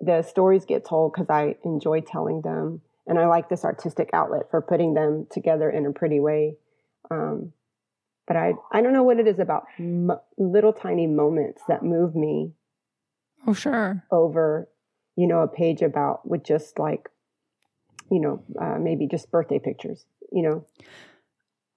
[0.00, 4.50] The stories get told because I enjoy telling them and I like this artistic outlet
[4.50, 6.56] for putting them together in a pretty way.
[7.10, 7.52] Um,
[8.26, 12.14] but I I don't know what it is about m- little tiny moments that move
[12.14, 12.52] me.
[13.46, 14.04] Oh sure.
[14.10, 14.68] Over,
[15.16, 17.08] you know, a page about with just like,
[18.10, 20.04] you know, uh, maybe just birthday pictures.
[20.30, 20.66] You know.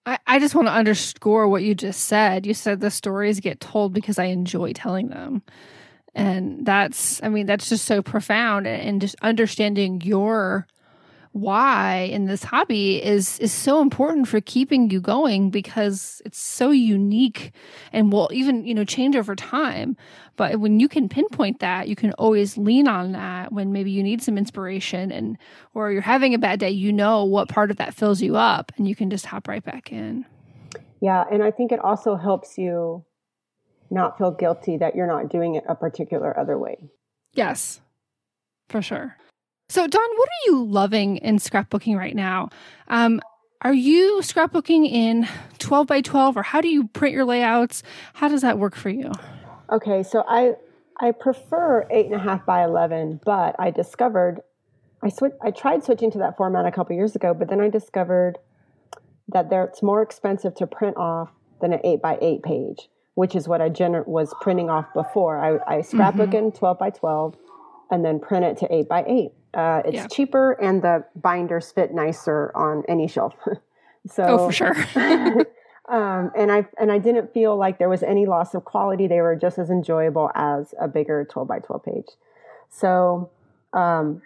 [0.05, 2.45] I, I just want to underscore what you just said.
[2.45, 5.43] You said the stories get told because I enjoy telling them.
[6.13, 10.67] And that's, I mean, that's just so profound and just understanding your
[11.33, 16.71] why in this hobby is is so important for keeping you going because it's so
[16.71, 17.53] unique
[17.93, 19.95] and will even you know change over time.
[20.35, 24.03] But when you can pinpoint that you can always lean on that when maybe you
[24.03, 25.37] need some inspiration and
[25.73, 28.73] or you're having a bad day you know what part of that fills you up
[28.77, 30.25] and you can just hop right back in.
[30.99, 33.05] Yeah and i think it also helps you
[33.91, 36.89] not feel guilty that you're not doing it a particular other way
[37.33, 37.81] yes
[38.69, 39.17] for sure
[39.71, 42.49] so, Dawn, what are you loving in scrapbooking right now?
[42.89, 43.21] Um,
[43.61, 47.81] are you scrapbooking in 12 by 12 or how do you print your layouts?
[48.15, 49.13] How does that work for you?
[49.71, 50.55] Okay, so I
[50.99, 54.41] I prefer eight and a half by 11, but I discovered
[55.01, 57.69] I switch I tried switching to that format a couple years ago, but then I
[57.69, 58.39] discovered
[59.29, 61.29] that there it's more expensive to print off
[61.61, 65.37] than an eight by eight page, which is what I gener- was printing off before.
[65.37, 66.45] I, I scrapbook mm-hmm.
[66.45, 67.35] in 12 by 12
[67.91, 69.31] and then print it to eight by eight.
[69.53, 70.07] Uh, it's yeah.
[70.07, 73.35] cheaper and the binders fit nicer on any shelf.
[74.07, 74.75] so, oh, for sure.
[75.89, 79.07] um, and I and I didn't feel like there was any loss of quality.
[79.07, 82.07] They were just as enjoyable as a bigger twelve by twelve page.
[82.69, 83.29] So,
[83.73, 84.21] um,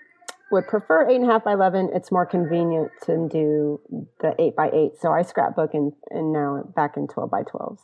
[0.52, 1.89] would prefer eight and a half by eleven.
[1.91, 3.82] It's more convenient to do
[4.21, 5.00] the eight by eight.
[5.02, 7.82] So I scrapbook and and now back in twelve by twelves.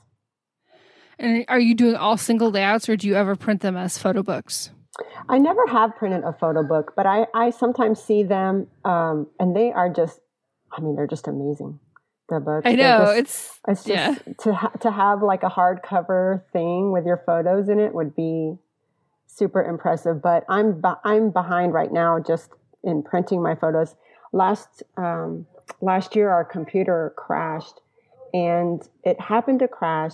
[1.21, 4.23] And are you doing all single layouts, or do you ever print them as photo
[4.23, 4.71] books?
[5.29, 9.55] I never have printed a photo book, but I, I sometimes see them, um, and
[9.55, 10.19] they are just,
[10.75, 11.79] I mean, they're just amazing.
[12.27, 12.65] The books.
[12.65, 14.33] I know just, it's it's just yeah.
[14.39, 18.55] to ha- to have like a hardcover thing with your photos in it would be
[19.27, 20.21] super impressive.
[20.21, 22.49] But I'm be- I'm behind right now just
[22.83, 23.95] in printing my photos.
[24.31, 25.45] Last um,
[25.81, 27.81] last year, our computer crashed,
[28.33, 30.13] and it happened to crash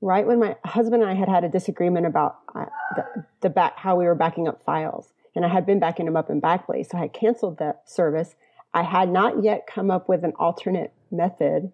[0.00, 3.76] right when my husband and I had had a disagreement about uh, the, the back,
[3.76, 5.12] how we were backing up files.
[5.34, 6.90] And I had been backing them up in Backblaze.
[6.90, 8.34] So I had canceled that service.
[8.74, 11.72] I had not yet come up with an alternate method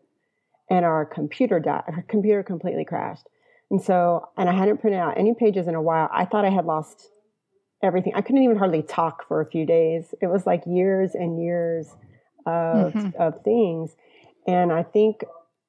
[0.70, 1.84] and our computer died.
[1.88, 3.26] Our computer completely crashed.
[3.70, 6.08] And so, and I hadn't printed out any pages in a while.
[6.12, 7.08] I thought I had lost
[7.82, 8.12] everything.
[8.14, 10.14] I couldn't even hardly talk for a few days.
[10.20, 11.88] It was like years and years
[12.46, 13.20] of, mm-hmm.
[13.20, 13.96] of things.
[14.46, 15.24] And I think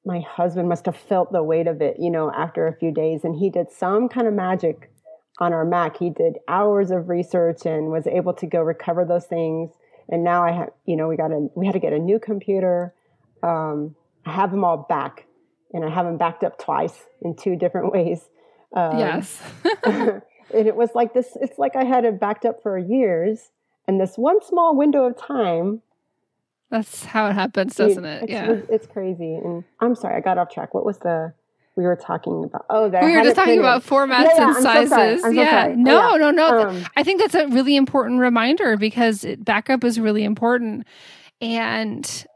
[0.06, 3.24] my husband must have felt the weight of it, you know, after a few days.
[3.24, 4.90] And he did some kind of magic
[5.40, 5.98] on our Mac.
[5.98, 9.72] He did hours of research and was able to go recover those things.
[10.08, 12.20] And now I have, you know, we got a, we had to get a new
[12.20, 12.94] computer.
[13.42, 15.26] Um, I have them all back
[15.74, 18.28] and I have them backed up twice in two different ways.
[18.74, 19.42] Um, yes.
[19.84, 23.50] and it was like this, it's like I had it backed up for years.
[23.88, 25.82] And this one small window of time
[26.70, 28.24] that's how it happens, doesn't it?
[28.24, 28.60] It's, yeah.
[28.68, 29.34] It's crazy.
[29.34, 30.74] And I'm sorry, I got off track.
[30.74, 31.32] What was the
[31.76, 32.64] we were talking about?
[32.70, 35.22] Oh, that we were just talking about formats yeah, yeah, and sizes.
[35.22, 35.74] So yeah.
[35.76, 36.68] no, oh, no, no.
[36.68, 40.86] Um, I think that's a really important reminder because it, backup is really important.
[41.40, 42.26] And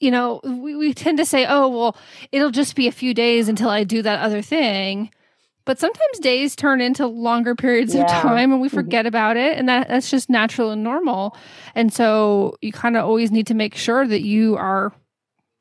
[0.00, 1.96] you know, we, we tend to say, oh, well,
[2.32, 5.10] it'll just be a few days until I do that other thing.
[5.66, 8.04] But sometimes days turn into longer periods Yeah.
[8.04, 8.74] of time and we Mhm.
[8.74, 11.36] forget about it and that that's just natural and normal
[11.74, 14.92] and so you kind of always need to make sure that you are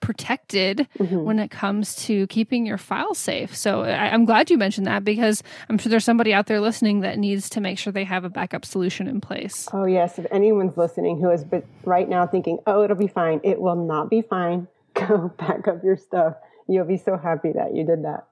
[0.02, 1.24] protected Mhm.
[1.24, 5.04] when it comes to keeping your files safe so I, i'm glad you mentioned that
[5.04, 8.24] because i'm sure there's somebody out there listening that needs to make sure they have
[8.24, 12.28] a backup solution in place Oh yes, if anyone's listening who is but right now
[12.28, 14.68] thinking, "Oh, it'll be fine," it will not be fine.
[14.94, 16.36] Go back up your stuff.
[16.68, 18.26] You'll be so happy that you did that.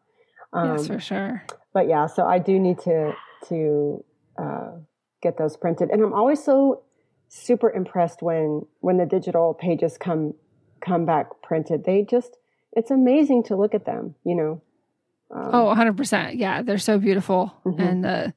[0.53, 3.13] Um, yes for sure but yeah, so I do need to
[3.49, 4.03] to
[4.37, 4.71] uh,
[5.23, 6.83] get those printed, and I'm always so
[7.29, 10.35] super impressed when when the digital pages come
[10.81, 11.83] come back printed.
[11.85, 12.37] They just
[12.73, 14.13] it's amazing to look at them.
[14.23, 14.61] You know.
[15.31, 16.35] Um, Oh, 100%.
[16.37, 17.79] Yeah, they're so beautiful Mhm.
[17.79, 18.33] and the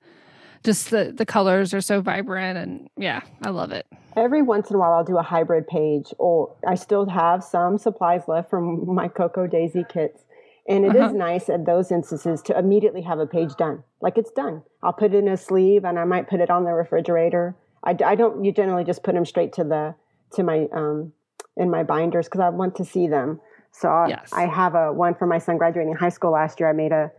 [0.64, 3.84] just the the colors are so vibrant and yeah, I love it.
[4.16, 7.76] every once in a while I'll do a hybrid page or I still have some
[7.76, 10.24] supplies left from my Cocoa Daisy kits.
[10.68, 11.12] And it is Uh-huh.
[11.12, 13.84] nice at those instances to immediately have a page done.
[14.00, 14.62] Like it's done.
[14.82, 17.54] I'll put it in a sleeve and I might put it on the refrigerator.
[17.84, 19.94] I don't, you generally just put them straight to the,
[20.34, 21.12] to my, um,
[21.56, 23.40] in my binders because I want to see them.
[23.70, 24.32] So I, Yes.
[24.32, 26.68] I have a one for my son graduating high school last year.
[26.68, 27.12] I made a,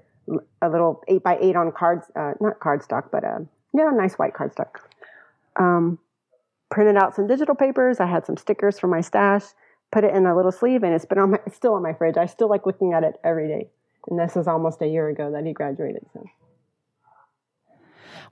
[0.62, 4.15] a little eight by eight on cards, uh, not cardstock, but a, yeah, a nice
[4.15, 4.71] white cardstock.
[5.55, 5.99] Um,
[6.69, 8.01] printed out some digital papers.
[8.01, 9.43] I had some stickers for my stash,
[9.91, 12.17] put it in a little sleeve, and it's been on my, still on my fridge.
[12.17, 13.69] I still like looking at it every day.
[14.08, 16.06] And this was almost a year ago that he graduated.
[16.13, 16.26] So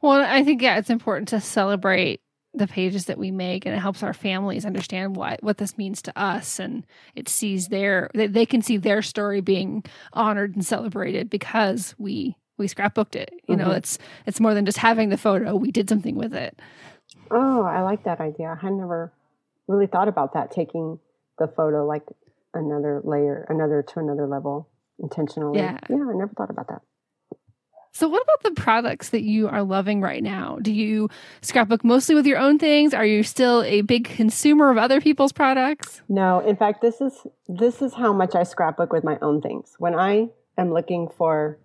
[0.02, 2.22] Well, I think yeah, it's important to celebrate
[2.54, 6.02] the pages that we make and it helps our families understand what what this means
[6.02, 10.66] to us and it sees their they, they can see their story being honored and
[10.66, 13.34] celebrated because we we scrapbooked it.
[13.50, 13.78] You know, Mhm.
[13.78, 15.56] it's it's more than just having the photo.
[15.58, 16.58] We did something with it.
[17.30, 18.56] Oh, I like that idea.
[18.58, 19.12] I had never
[19.68, 21.00] really thought about that, taking
[21.40, 22.04] the photo like
[22.54, 24.70] another layer, another to another level
[25.00, 25.60] intentionally.
[25.60, 25.78] Yeah.
[25.90, 26.82] Yeah, I never thought about that.
[27.96, 30.58] So, what about the products that you are loving right now?
[30.62, 31.10] Do you
[31.42, 32.94] scrapbook mostly with your own things?
[32.94, 36.02] Are you still a big consumer of other people's products?
[36.10, 39.76] No, in fact, this is this is how much I scrapbook with my own things.
[39.80, 41.58] When I am looking for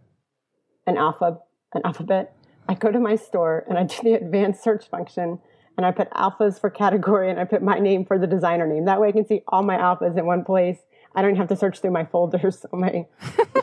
[0.86, 1.40] an alpha
[1.74, 2.36] an alphabet,
[2.68, 5.40] I go to my store and I do the advanced search function
[5.76, 8.84] and I put alphas for category and I put my name for the designer name.
[8.84, 10.78] That way I can see all my alphas in one place.
[11.14, 13.06] I don't have to search through my folders So my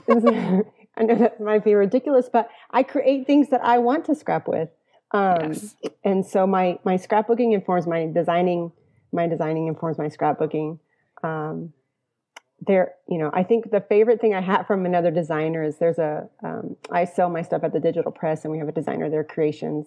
[0.98, 4.48] I know that might be ridiculous, but I create things that I want to scrap
[4.48, 4.70] with.
[5.12, 5.76] Um, Yes.
[6.04, 8.72] and so my my scrapbooking informs my designing
[9.14, 10.80] my designing informs my scrapbooking
[11.24, 11.72] um
[12.60, 15.98] there you know i think the favorite thing i have from another designer is there's
[16.00, 19.10] a um, i sell my stuff at the digital press and we have a designer
[19.10, 19.86] there Creashens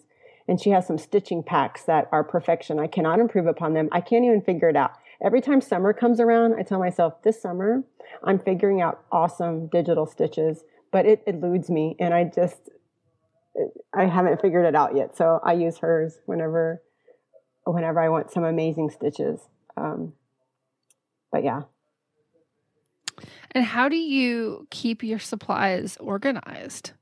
[0.49, 4.01] and she has some stitching packs that are perfection i cannot improve upon them i
[4.01, 4.93] can't even figure it out
[5.25, 7.83] every time summer comes around i tell myself this summer
[8.25, 12.71] i'm figuring out awesome digital stitches but it eludes me and i just
[13.95, 15.17] I haven't figured it out yet.
[15.17, 16.83] So I use hers whenever
[17.65, 19.41] whenever I want some amazing stitches.
[19.77, 20.15] Um,
[21.31, 21.63] but yeah.
[23.53, 26.93] And how do you keep your supplies organized?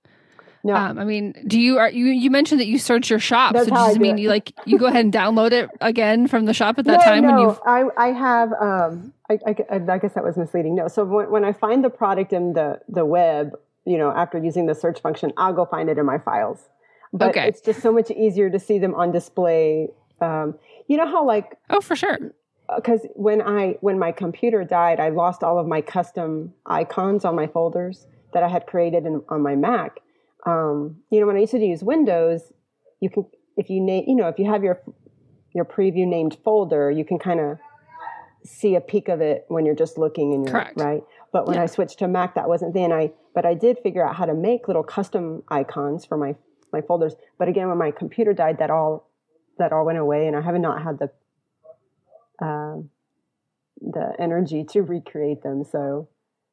[0.64, 3.52] No, Um, I mean, do you are you you mentioned that you search your shop?
[3.52, 4.22] That's so does I do mean it.
[4.22, 7.04] you like you go ahead and download it again from the shop at that no,
[7.04, 10.74] time no, when you I, I have, um, I, I, I guess that was misleading.
[10.74, 10.88] No.
[10.88, 14.66] So when, when I find the product in the, the web, you know, after using
[14.66, 16.68] the search function, I'll go find it in my files.
[17.12, 17.48] But Okay.
[17.48, 19.88] it's just so much easier to see them on display.
[20.20, 20.56] Um,
[20.88, 22.18] you know how like Oh, for sure.
[22.76, 27.34] because when I when my computer died, I lost all of my custom icons on
[27.36, 30.00] my folders that I had created in, on my Mac.
[30.46, 32.52] Um, you know, when I used to use Windows,
[33.00, 34.80] you can if you name you know if you have your
[35.54, 37.58] your preview named folder, you can kind of
[38.44, 40.80] see a peek of it when you're just looking in your Correct.
[40.80, 41.02] right.
[41.32, 41.64] But when Yeah.
[41.64, 42.92] I switched to Mac, that wasn't then.
[42.92, 46.34] I but I did figure out how to make little custom icons for my
[46.72, 47.14] my folders.
[47.38, 49.10] But again, when my computer died, that all
[49.58, 51.10] that all went away, and I have not had the
[52.44, 52.90] um,
[53.80, 55.64] the energy to recreate them.
[55.64, 56.08] So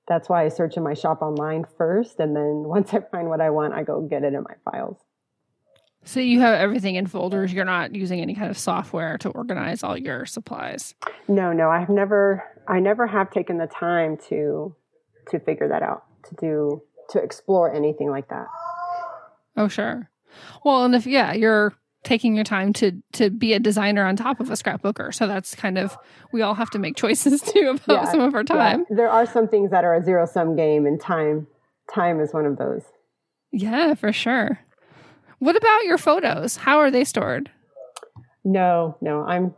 [0.07, 3.41] that's why I search in my shop online first, and then once I find what
[3.41, 4.97] I want, I go get it in my files.
[6.07, 7.51] So you have everything in folders.
[7.51, 10.93] You're not using any kind of software to organize all your supplies.
[11.27, 14.75] No, no, I've never, I never have taken the time to
[15.29, 18.45] to figure that out, to do, to explore anything like that.
[19.57, 20.11] Oh, sure.
[20.63, 21.73] Well, and if yeah, you're
[22.05, 25.53] taking your time to to be a designer on top of a scrapbooker, so that's
[25.55, 25.97] kind of
[26.31, 28.85] we all have to make choices too about Yeah, some of our time.
[28.89, 31.47] Yeah, there are some things that are a zero sum game, and time,
[31.93, 32.83] time is one of those.
[33.51, 34.59] Yeah, for sure.
[35.39, 36.55] What about your photos?
[36.55, 37.51] How are they stored?
[38.45, 39.53] No, no, I'm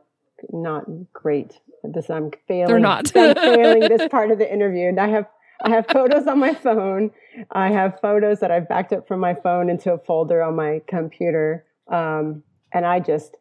[0.51, 2.09] not great at this.
[2.09, 2.67] I'm failing.
[2.67, 3.11] They're not.
[3.15, 4.87] I'm failing this part of the interview.
[4.87, 5.27] And I have
[5.63, 7.11] I have photos on my phone.
[7.51, 10.81] I have photos that I've backed up from my phone into a folder on my
[10.87, 11.65] computer.
[11.89, 13.37] Um, and I just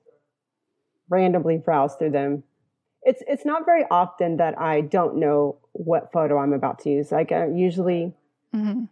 [1.08, 2.44] randomly browse through them.
[3.02, 7.12] It's it's not very often that I don't know what photo I'm about to use.
[7.12, 8.14] Like I usually,
[8.54, 8.84] mm-hmm.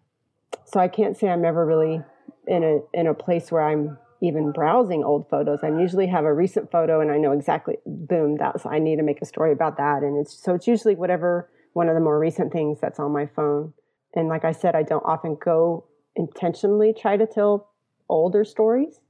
[0.65, 2.01] so I can't say I'm ever really
[2.47, 5.61] in a in a place where I'm even browsing old photos.
[5.63, 9.03] I usually have a recent photo and I know exactly, boom, that's I need to
[9.03, 10.03] make a story about that.
[10.03, 13.27] And it's so it's usually whatever one of the more recent things that's on my
[13.27, 13.75] phone.
[14.15, 17.71] And like I said, I don't often go intentionally try to tell
[18.09, 19.01] older stories.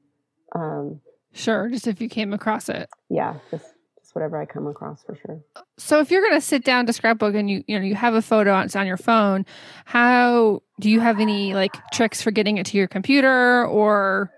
[0.55, 1.01] Um,
[1.33, 2.89] sure, just if you came across it.
[3.09, 3.67] Yeah, just
[4.01, 5.41] just whatever I come across for sure.
[5.77, 8.15] So if you're going to sit down to scrapbook and you you know you have
[8.15, 9.47] a photo on, it's on your phone,
[9.85, 14.31] how do you have any like tricks for getting it to your computer or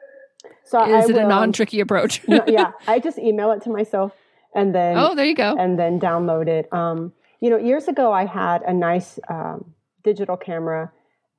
[0.64, 2.26] so is I it will, a non-tricky approach?
[2.26, 4.12] no, yeah, I just email it to myself
[4.54, 6.72] and then oh, there you go, and then download it.
[6.72, 10.92] Um, you know, years ago I had a nice um, digital camera.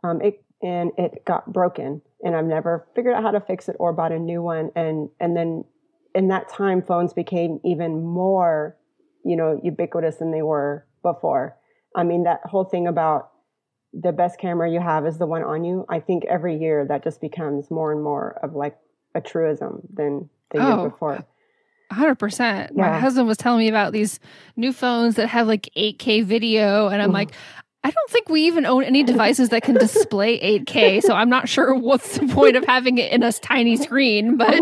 [0.04, 3.76] Um, it and it got broken and I've never figured out how to fix it
[3.80, 4.72] or bought a new one.
[4.76, 5.64] And, and then
[6.16, 8.78] in that time, phones became even more,
[9.24, 11.56] you know, ubiquitous than they were before.
[11.96, 13.32] I mean, that whole thing about
[13.94, 15.86] the best camera you have is the one on you.
[15.90, 18.78] I think every year that just becomes more and more of like
[19.16, 20.82] a truism than the oh.
[20.82, 21.26] year before.
[21.92, 22.40] 100%.
[22.40, 22.68] Yeah.
[22.74, 24.20] My husband was telling me about these
[24.58, 26.90] new phones that have like 8K video.
[26.90, 27.14] And I'm mm.
[27.14, 27.32] like,
[27.88, 31.02] I don't think we even own any devices that can display 8K.
[31.04, 34.38] So I'm not sure what's the point of having it in a tiny screen.
[34.48, 34.56] But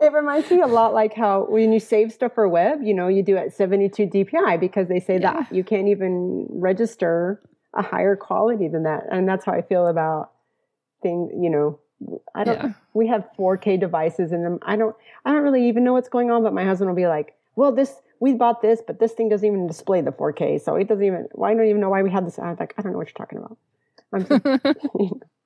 [0.00, 3.06] it reminds me a lot like how when you save stuff for web, you know,
[3.06, 5.34] you do at 72 DPI because they say yeah.
[5.34, 7.40] that you can't even register
[7.74, 9.04] a higher quality than that.
[9.08, 10.32] And that's how I feel about
[11.00, 11.78] things, you know,
[12.34, 12.72] I don't yeah.
[12.92, 14.58] we have 4K devices in them.
[14.62, 17.06] I don't I don't really even know what's going on, but my husband will be
[17.06, 20.76] like, "Well, this we bought this, but this thing doesn't even display the 4K, so
[20.76, 21.28] it doesn't even.
[21.32, 22.38] Well, I don't even know why we had this.
[22.38, 23.56] I was like, I don't know what you're talking about.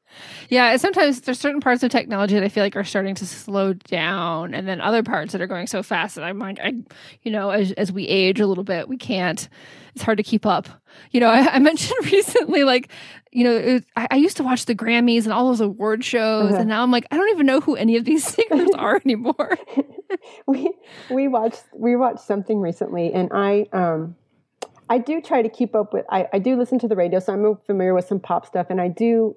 [0.48, 3.72] Yeah, sometimes there's certain parts of technology that I feel like are starting to slow
[3.72, 6.74] down, and then other parts that are going so fast that I'm like, I,
[7.22, 9.48] you know, as as we age a little bit, we can't.
[9.94, 10.68] It's hard to keep up.
[11.10, 12.90] You know, I, I mentioned recently, like,
[13.30, 16.50] you know, it, I, I, used to watch the Grammys and all those award shows,
[16.50, 16.60] uh-huh.
[16.60, 19.56] and now I'm like, I don't even know who any of these singers are anymore.
[20.46, 20.72] we
[21.10, 24.16] we watched we watched something recently, and I um
[24.88, 26.04] I do try to keep up with.
[26.10, 28.80] I, I do listen to the radio, so I'm familiar with some pop stuff, and
[28.80, 29.36] I do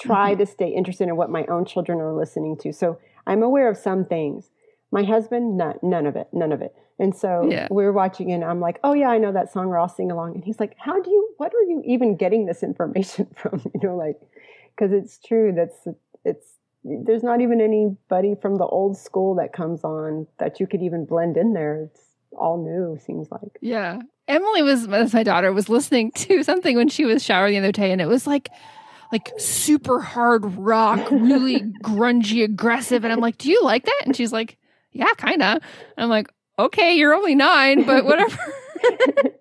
[0.00, 0.40] try mm-hmm.
[0.40, 2.72] to stay interested in what my own children are listening to.
[2.72, 4.50] So I'm aware of some things.
[4.90, 6.74] My husband, none, none of it, none of it.
[6.98, 7.68] And so yeah.
[7.70, 9.68] we're watching, and I'm like, "Oh yeah, I know that song.
[9.68, 11.34] We're all sing along." And he's like, "How do you?
[11.38, 13.62] What are you even getting this information from?
[13.74, 14.20] You know, like,
[14.76, 15.52] because it's true.
[15.56, 20.66] That's it's there's not even anybody from the old school that comes on that you
[20.66, 21.88] could even blend in there.
[21.90, 22.00] It's
[22.36, 23.58] all new, seems like.
[23.60, 24.00] Yeah.
[24.28, 27.92] Emily was, my daughter, was listening to something when she was showering the other day,
[27.92, 28.50] and it was like,
[29.12, 33.04] like super hard rock, really grungy, aggressive.
[33.04, 34.02] And I'm like, Do you like that?
[34.06, 34.58] And she's like,
[34.92, 35.62] Yeah, kind of.
[35.96, 38.38] I'm like, Okay, you're only nine, but whatever.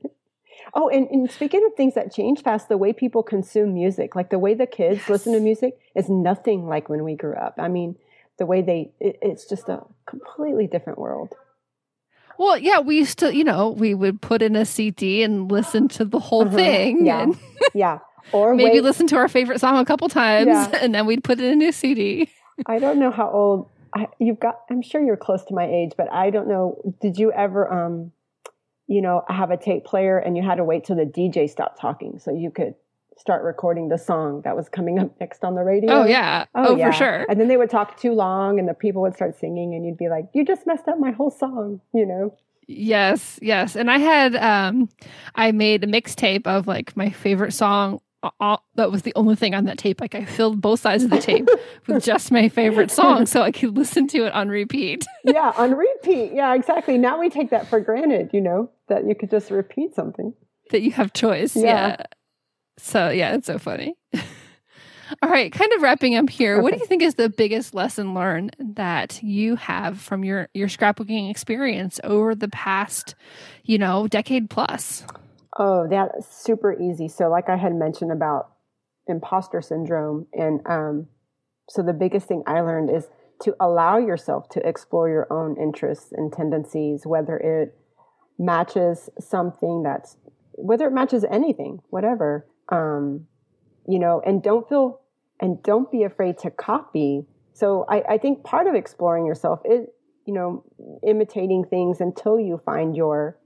[0.74, 4.30] Oh, and, and speaking of things that change fast, the way people consume music, like
[4.30, 5.10] the way the kids yes.
[5.10, 7.56] listen to music is nothing like when we grew up.
[7.58, 7.96] I mean,
[8.38, 11.34] the way they, it, it's just a completely different world.
[12.38, 15.90] Well, yeah, we used to, you know, we would put in a CD and listen
[15.90, 16.56] to the whole uh-huh.
[16.56, 17.06] thing.
[17.06, 17.24] Yeah.
[17.24, 17.38] And
[17.74, 18.00] yeah.
[18.32, 18.84] Or maybe wait.
[18.84, 20.72] listen to our favorite song a couple times yeah.
[20.82, 22.30] and then we'd put it in a new CD.
[22.66, 25.94] I don't know how old I, you've got, I'm sure you're close to my age,
[25.98, 26.96] but I don't know.
[27.02, 28.12] Did you ever, um,
[28.88, 31.80] you know, have a tape player and you had to wait till the DJ stopped
[31.80, 32.76] talking so you could
[33.20, 35.92] start recording the song that was coming up next on the radio.
[35.92, 36.46] Oh yeah.
[36.56, 36.90] Oh, oh yeah.
[36.90, 37.26] for sure.
[37.30, 39.98] And then they would talk too long and the people would start singing and you'd
[39.98, 42.34] be like, You just messed up my whole song, you know?
[42.68, 43.76] Yes, yes.
[43.76, 44.90] And I had um
[45.36, 48.00] I made a mixtape of like my favorite song
[48.40, 50.02] all, that was the only thing on that tape.
[50.02, 51.48] Like I filled both sides of the tape
[51.88, 55.06] with just my favorite song so I could listen to it on repeat.
[55.24, 56.34] yeah, on repeat.
[56.34, 56.98] Yeah, exactly.
[56.98, 60.34] Now we take that for granted, you know, that you could just repeat something.
[60.72, 61.56] That you have choice.
[61.56, 61.64] Yeah.
[61.64, 62.04] yeah.
[62.78, 63.96] So yeah, it's so funny.
[65.24, 66.56] All right, kind of wrapping up here.
[66.56, 66.62] Okay.
[66.62, 70.68] What do you think is the biggest lesson learned that you have from your your
[70.68, 73.16] scrapbooking experience over the past,
[73.64, 75.04] you know, decade plus?
[75.58, 77.08] Oh, that's super easy.
[77.08, 78.52] So, like I had mentioned about
[79.08, 81.08] imposter syndrome, and um,
[81.70, 83.08] so the biggest thing I learned is
[83.42, 87.76] to allow yourself to explore your own interests and tendencies, whether it
[88.38, 90.18] matches something that's,
[90.54, 93.26] whether it matches anything, whatever, um,
[93.88, 95.02] you know, and don't feel,
[95.40, 97.26] and don't be afraid to copy.
[97.54, 99.88] So, I, I think part of exploring yourself is,
[100.28, 100.64] you know,
[101.08, 103.40] imitating things until you find your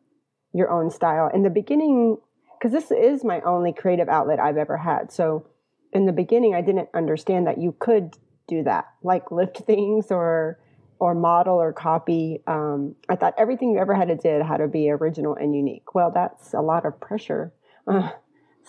[0.53, 1.29] your own style.
[1.33, 2.17] In the beginning,
[2.57, 5.11] because this is my only creative outlet I've ever had.
[5.11, 5.45] So
[5.91, 10.59] in the beginning, I didn't understand that you could do that, like lift things or
[10.99, 12.41] or model or copy.
[12.47, 15.93] Um, I thought everything you ever had to did had to be original and unique.
[15.93, 17.51] Well, that's a lot of pressure.
[17.85, 18.11] Uh,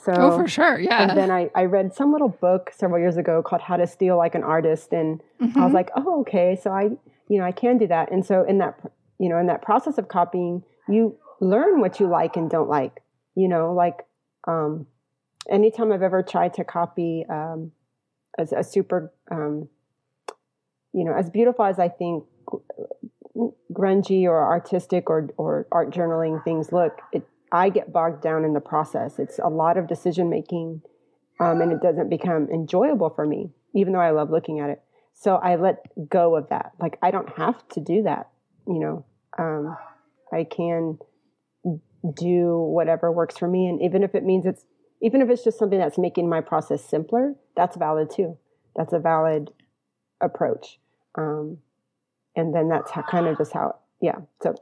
[0.03, 1.03] so, oh, for sure, yeah.
[1.03, 4.16] And then I, I read some little book several years ago called How to Steal
[4.16, 5.59] Like an Artist, and mm-hmm.
[5.59, 6.91] I was like, oh, okay, so I,
[7.28, 8.11] you know, I can do that.
[8.11, 8.80] And so in that,
[9.20, 13.03] you know, in that process of copying, you learn what you like and don't like.
[13.35, 14.07] You know, like
[14.47, 14.87] um,
[15.51, 17.72] anytime I've ever tried to copy um,
[18.39, 19.68] as a super, um,
[20.93, 22.24] you know, as beautiful as I think
[23.72, 28.53] grungy or artistic or or art journaling things look, it I get bogged down in
[28.53, 29.18] the process.
[29.18, 30.82] It's a lot of decision making,
[31.41, 34.82] um, and it doesn't become enjoyable for me, even though I love looking at it.
[35.14, 36.72] So I let go of that.
[36.80, 38.30] Like I don't have to do that.
[38.66, 39.05] You know,
[39.39, 39.76] um,
[40.32, 40.99] I can
[42.13, 44.65] do whatever works for me, and even if it means it's
[45.01, 48.39] even if it's just something that's making my process simpler, that's valid too.
[48.75, 49.51] That's a valid
[50.21, 50.79] approach.
[51.15, 51.59] Um,
[52.35, 54.17] and then that's how, kind of just how, yeah.
[54.43, 54.55] So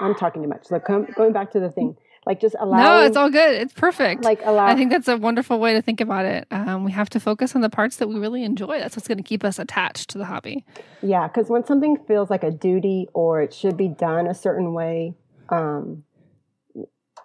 [0.00, 0.66] I'm talking too much.
[0.66, 1.96] So come, going back to the thing
[2.26, 5.16] like just allow no it's all good it's perfect like allow i think that's a
[5.16, 8.08] wonderful way to think about it um, we have to focus on the parts that
[8.08, 10.64] we really enjoy that's what's going to keep us attached to the hobby
[11.02, 14.74] yeah because when something feels like a duty or it should be done a certain
[14.74, 15.14] way
[15.48, 16.04] um,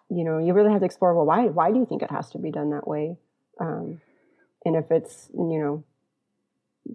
[0.09, 2.29] you know you really have to explore well why why do you think it has
[2.31, 3.17] to be done that way?
[3.59, 4.01] Um,
[4.63, 5.83] and if it's you know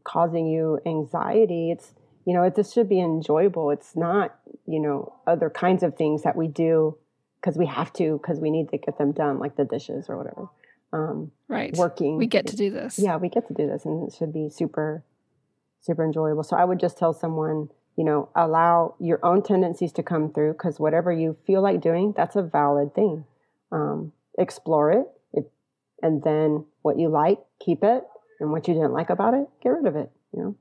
[0.05, 1.93] causing you anxiety it's
[2.25, 3.71] you know it just should be enjoyable.
[3.71, 6.97] It's not you know other kinds of things that we do
[7.41, 10.17] because we have to because we need to get them done like the dishes or
[10.17, 10.49] whatever.
[10.93, 11.75] Um, right.
[11.77, 12.17] working.
[12.17, 12.99] We get to do this.
[12.99, 15.03] Yeah we get to do this and it should be super
[15.81, 16.43] super enjoyable.
[16.43, 20.53] So i would just tell someone you know allow your own tendencies to come through
[20.53, 23.25] because whatever you feel like doing that's a valid thing
[23.73, 25.51] um, explore it, it
[26.03, 28.05] and then what you like keep it
[28.41, 30.57] and what you didn't like about it get rid of it you know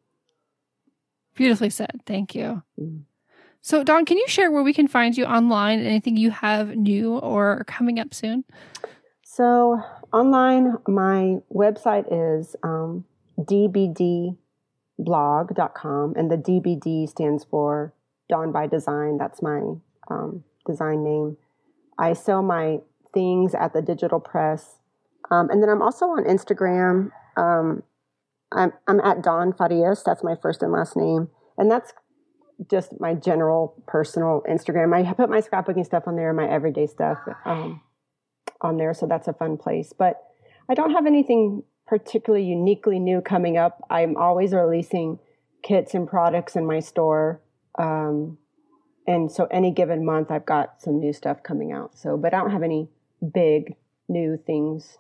[1.36, 3.00] beautifully said thank you mm-hmm.
[3.62, 5.80] So, Dawn, can you share where we can find you online?
[5.80, 8.46] Anything you have new or coming up soon?
[9.24, 9.82] So,
[10.14, 13.04] online, my website is um,
[15.00, 17.94] dbdblog.com, and the DBD stands for
[18.30, 19.18] Dawn by Design.
[19.18, 19.62] That's my
[20.10, 21.38] um, design name.
[21.98, 22.80] I sell my
[23.14, 24.78] things at the digital press.
[25.32, 27.12] Um, and then I'm also on Instagram.
[27.38, 27.84] Um,
[28.52, 30.04] I'm, I'm at Dawn Farias.
[30.04, 31.30] That's my first and last name.
[31.58, 31.94] And that's
[32.70, 34.94] just my general personal Instagram.
[34.94, 37.82] I put my scrapbooking stuff on there, my everyday stuff um,
[38.62, 39.94] on there, so that's a fun place.
[39.98, 40.22] But
[40.70, 43.84] I don't have anything particularly uniquely new coming up.
[43.90, 45.18] I'm always releasing
[45.64, 47.42] kits and products in my store.
[47.80, 48.38] Um,
[49.08, 51.98] and so any given month I've got some new stuff coming out.
[51.98, 52.90] So, but I don't have any
[53.34, 53.76] big
[54.08, 55.00] new things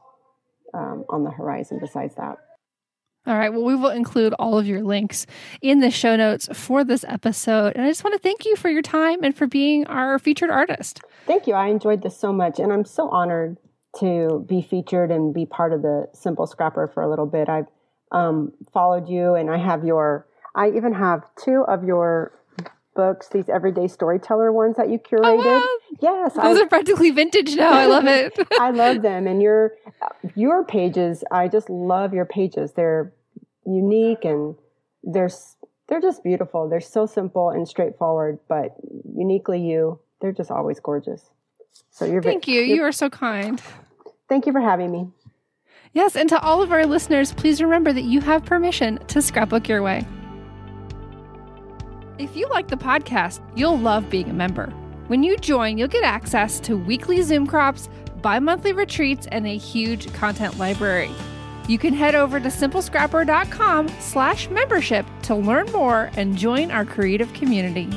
[0.74, 2.38] um, on the horizon besides that.
[3.28, 3.54] All right.
[3.54, 5.28] Well, we will include all of your links
[5.62, 7.74] in the show notes for this episode.
[7.76, 10.50] And I just want to thank you for your time and for being our featured
[10.50, 11.02] artist.
[11.28, 11.54] Thank you.
[11.54, 12.58] I enjoyed this so much.
[12.58, 13.58] And I'm so honored
[13.98, 17.50] to be featured and be part of the Simple Scrapper for a little bit.
[17.50, 17.68] I've
[18.12, 22.40] um, followed you and I have your, I even have two of your
[22.96, 25.44] books, these everyday storyteller ones that you curated.
[25.44, 25.98] Oh, wow.
[26.02, 27.72] Yes, those I, are practically vintage now.
[27.72, 28.38] I love it.
[28.60, 29.74] I love them, and your
[30.36, 31.24] your pages.
[31.32, 32.74] I just love your pages.
[32.74, 33.14] They're
[33.66, 34.56] unique and
[35.04, 35.30] they're
[35.88, 36.70] they're just beautiful.
[36.70, 38.76] They're so simple and straightforward, but
[39.16, 40.00] uniquely you.
[40.22, 41.32] They're just always gorgeous.
[41.90, 42.62] So you're thank you.
[42.62, 43.62] You are so kind.
[44.28, 45.10] Thank you for having me.
[45.94, 49.68] Yes, and to all of our listeners, please remember that you have permission to scrapbook
[49.68, 50.06] your way.
[52.20, 54.68] If you like the podcast, you'll love being a member.
[55.08, 57.90] When you join, you'll get access to weekly Zoom crops,
[58.22, 61.12] bi monthly retreats, and a huge content library.
[61.68, 67.32] You can head over to simplescrapper.com slash membership to learn more and join our creative
[67.34, 67.90] community.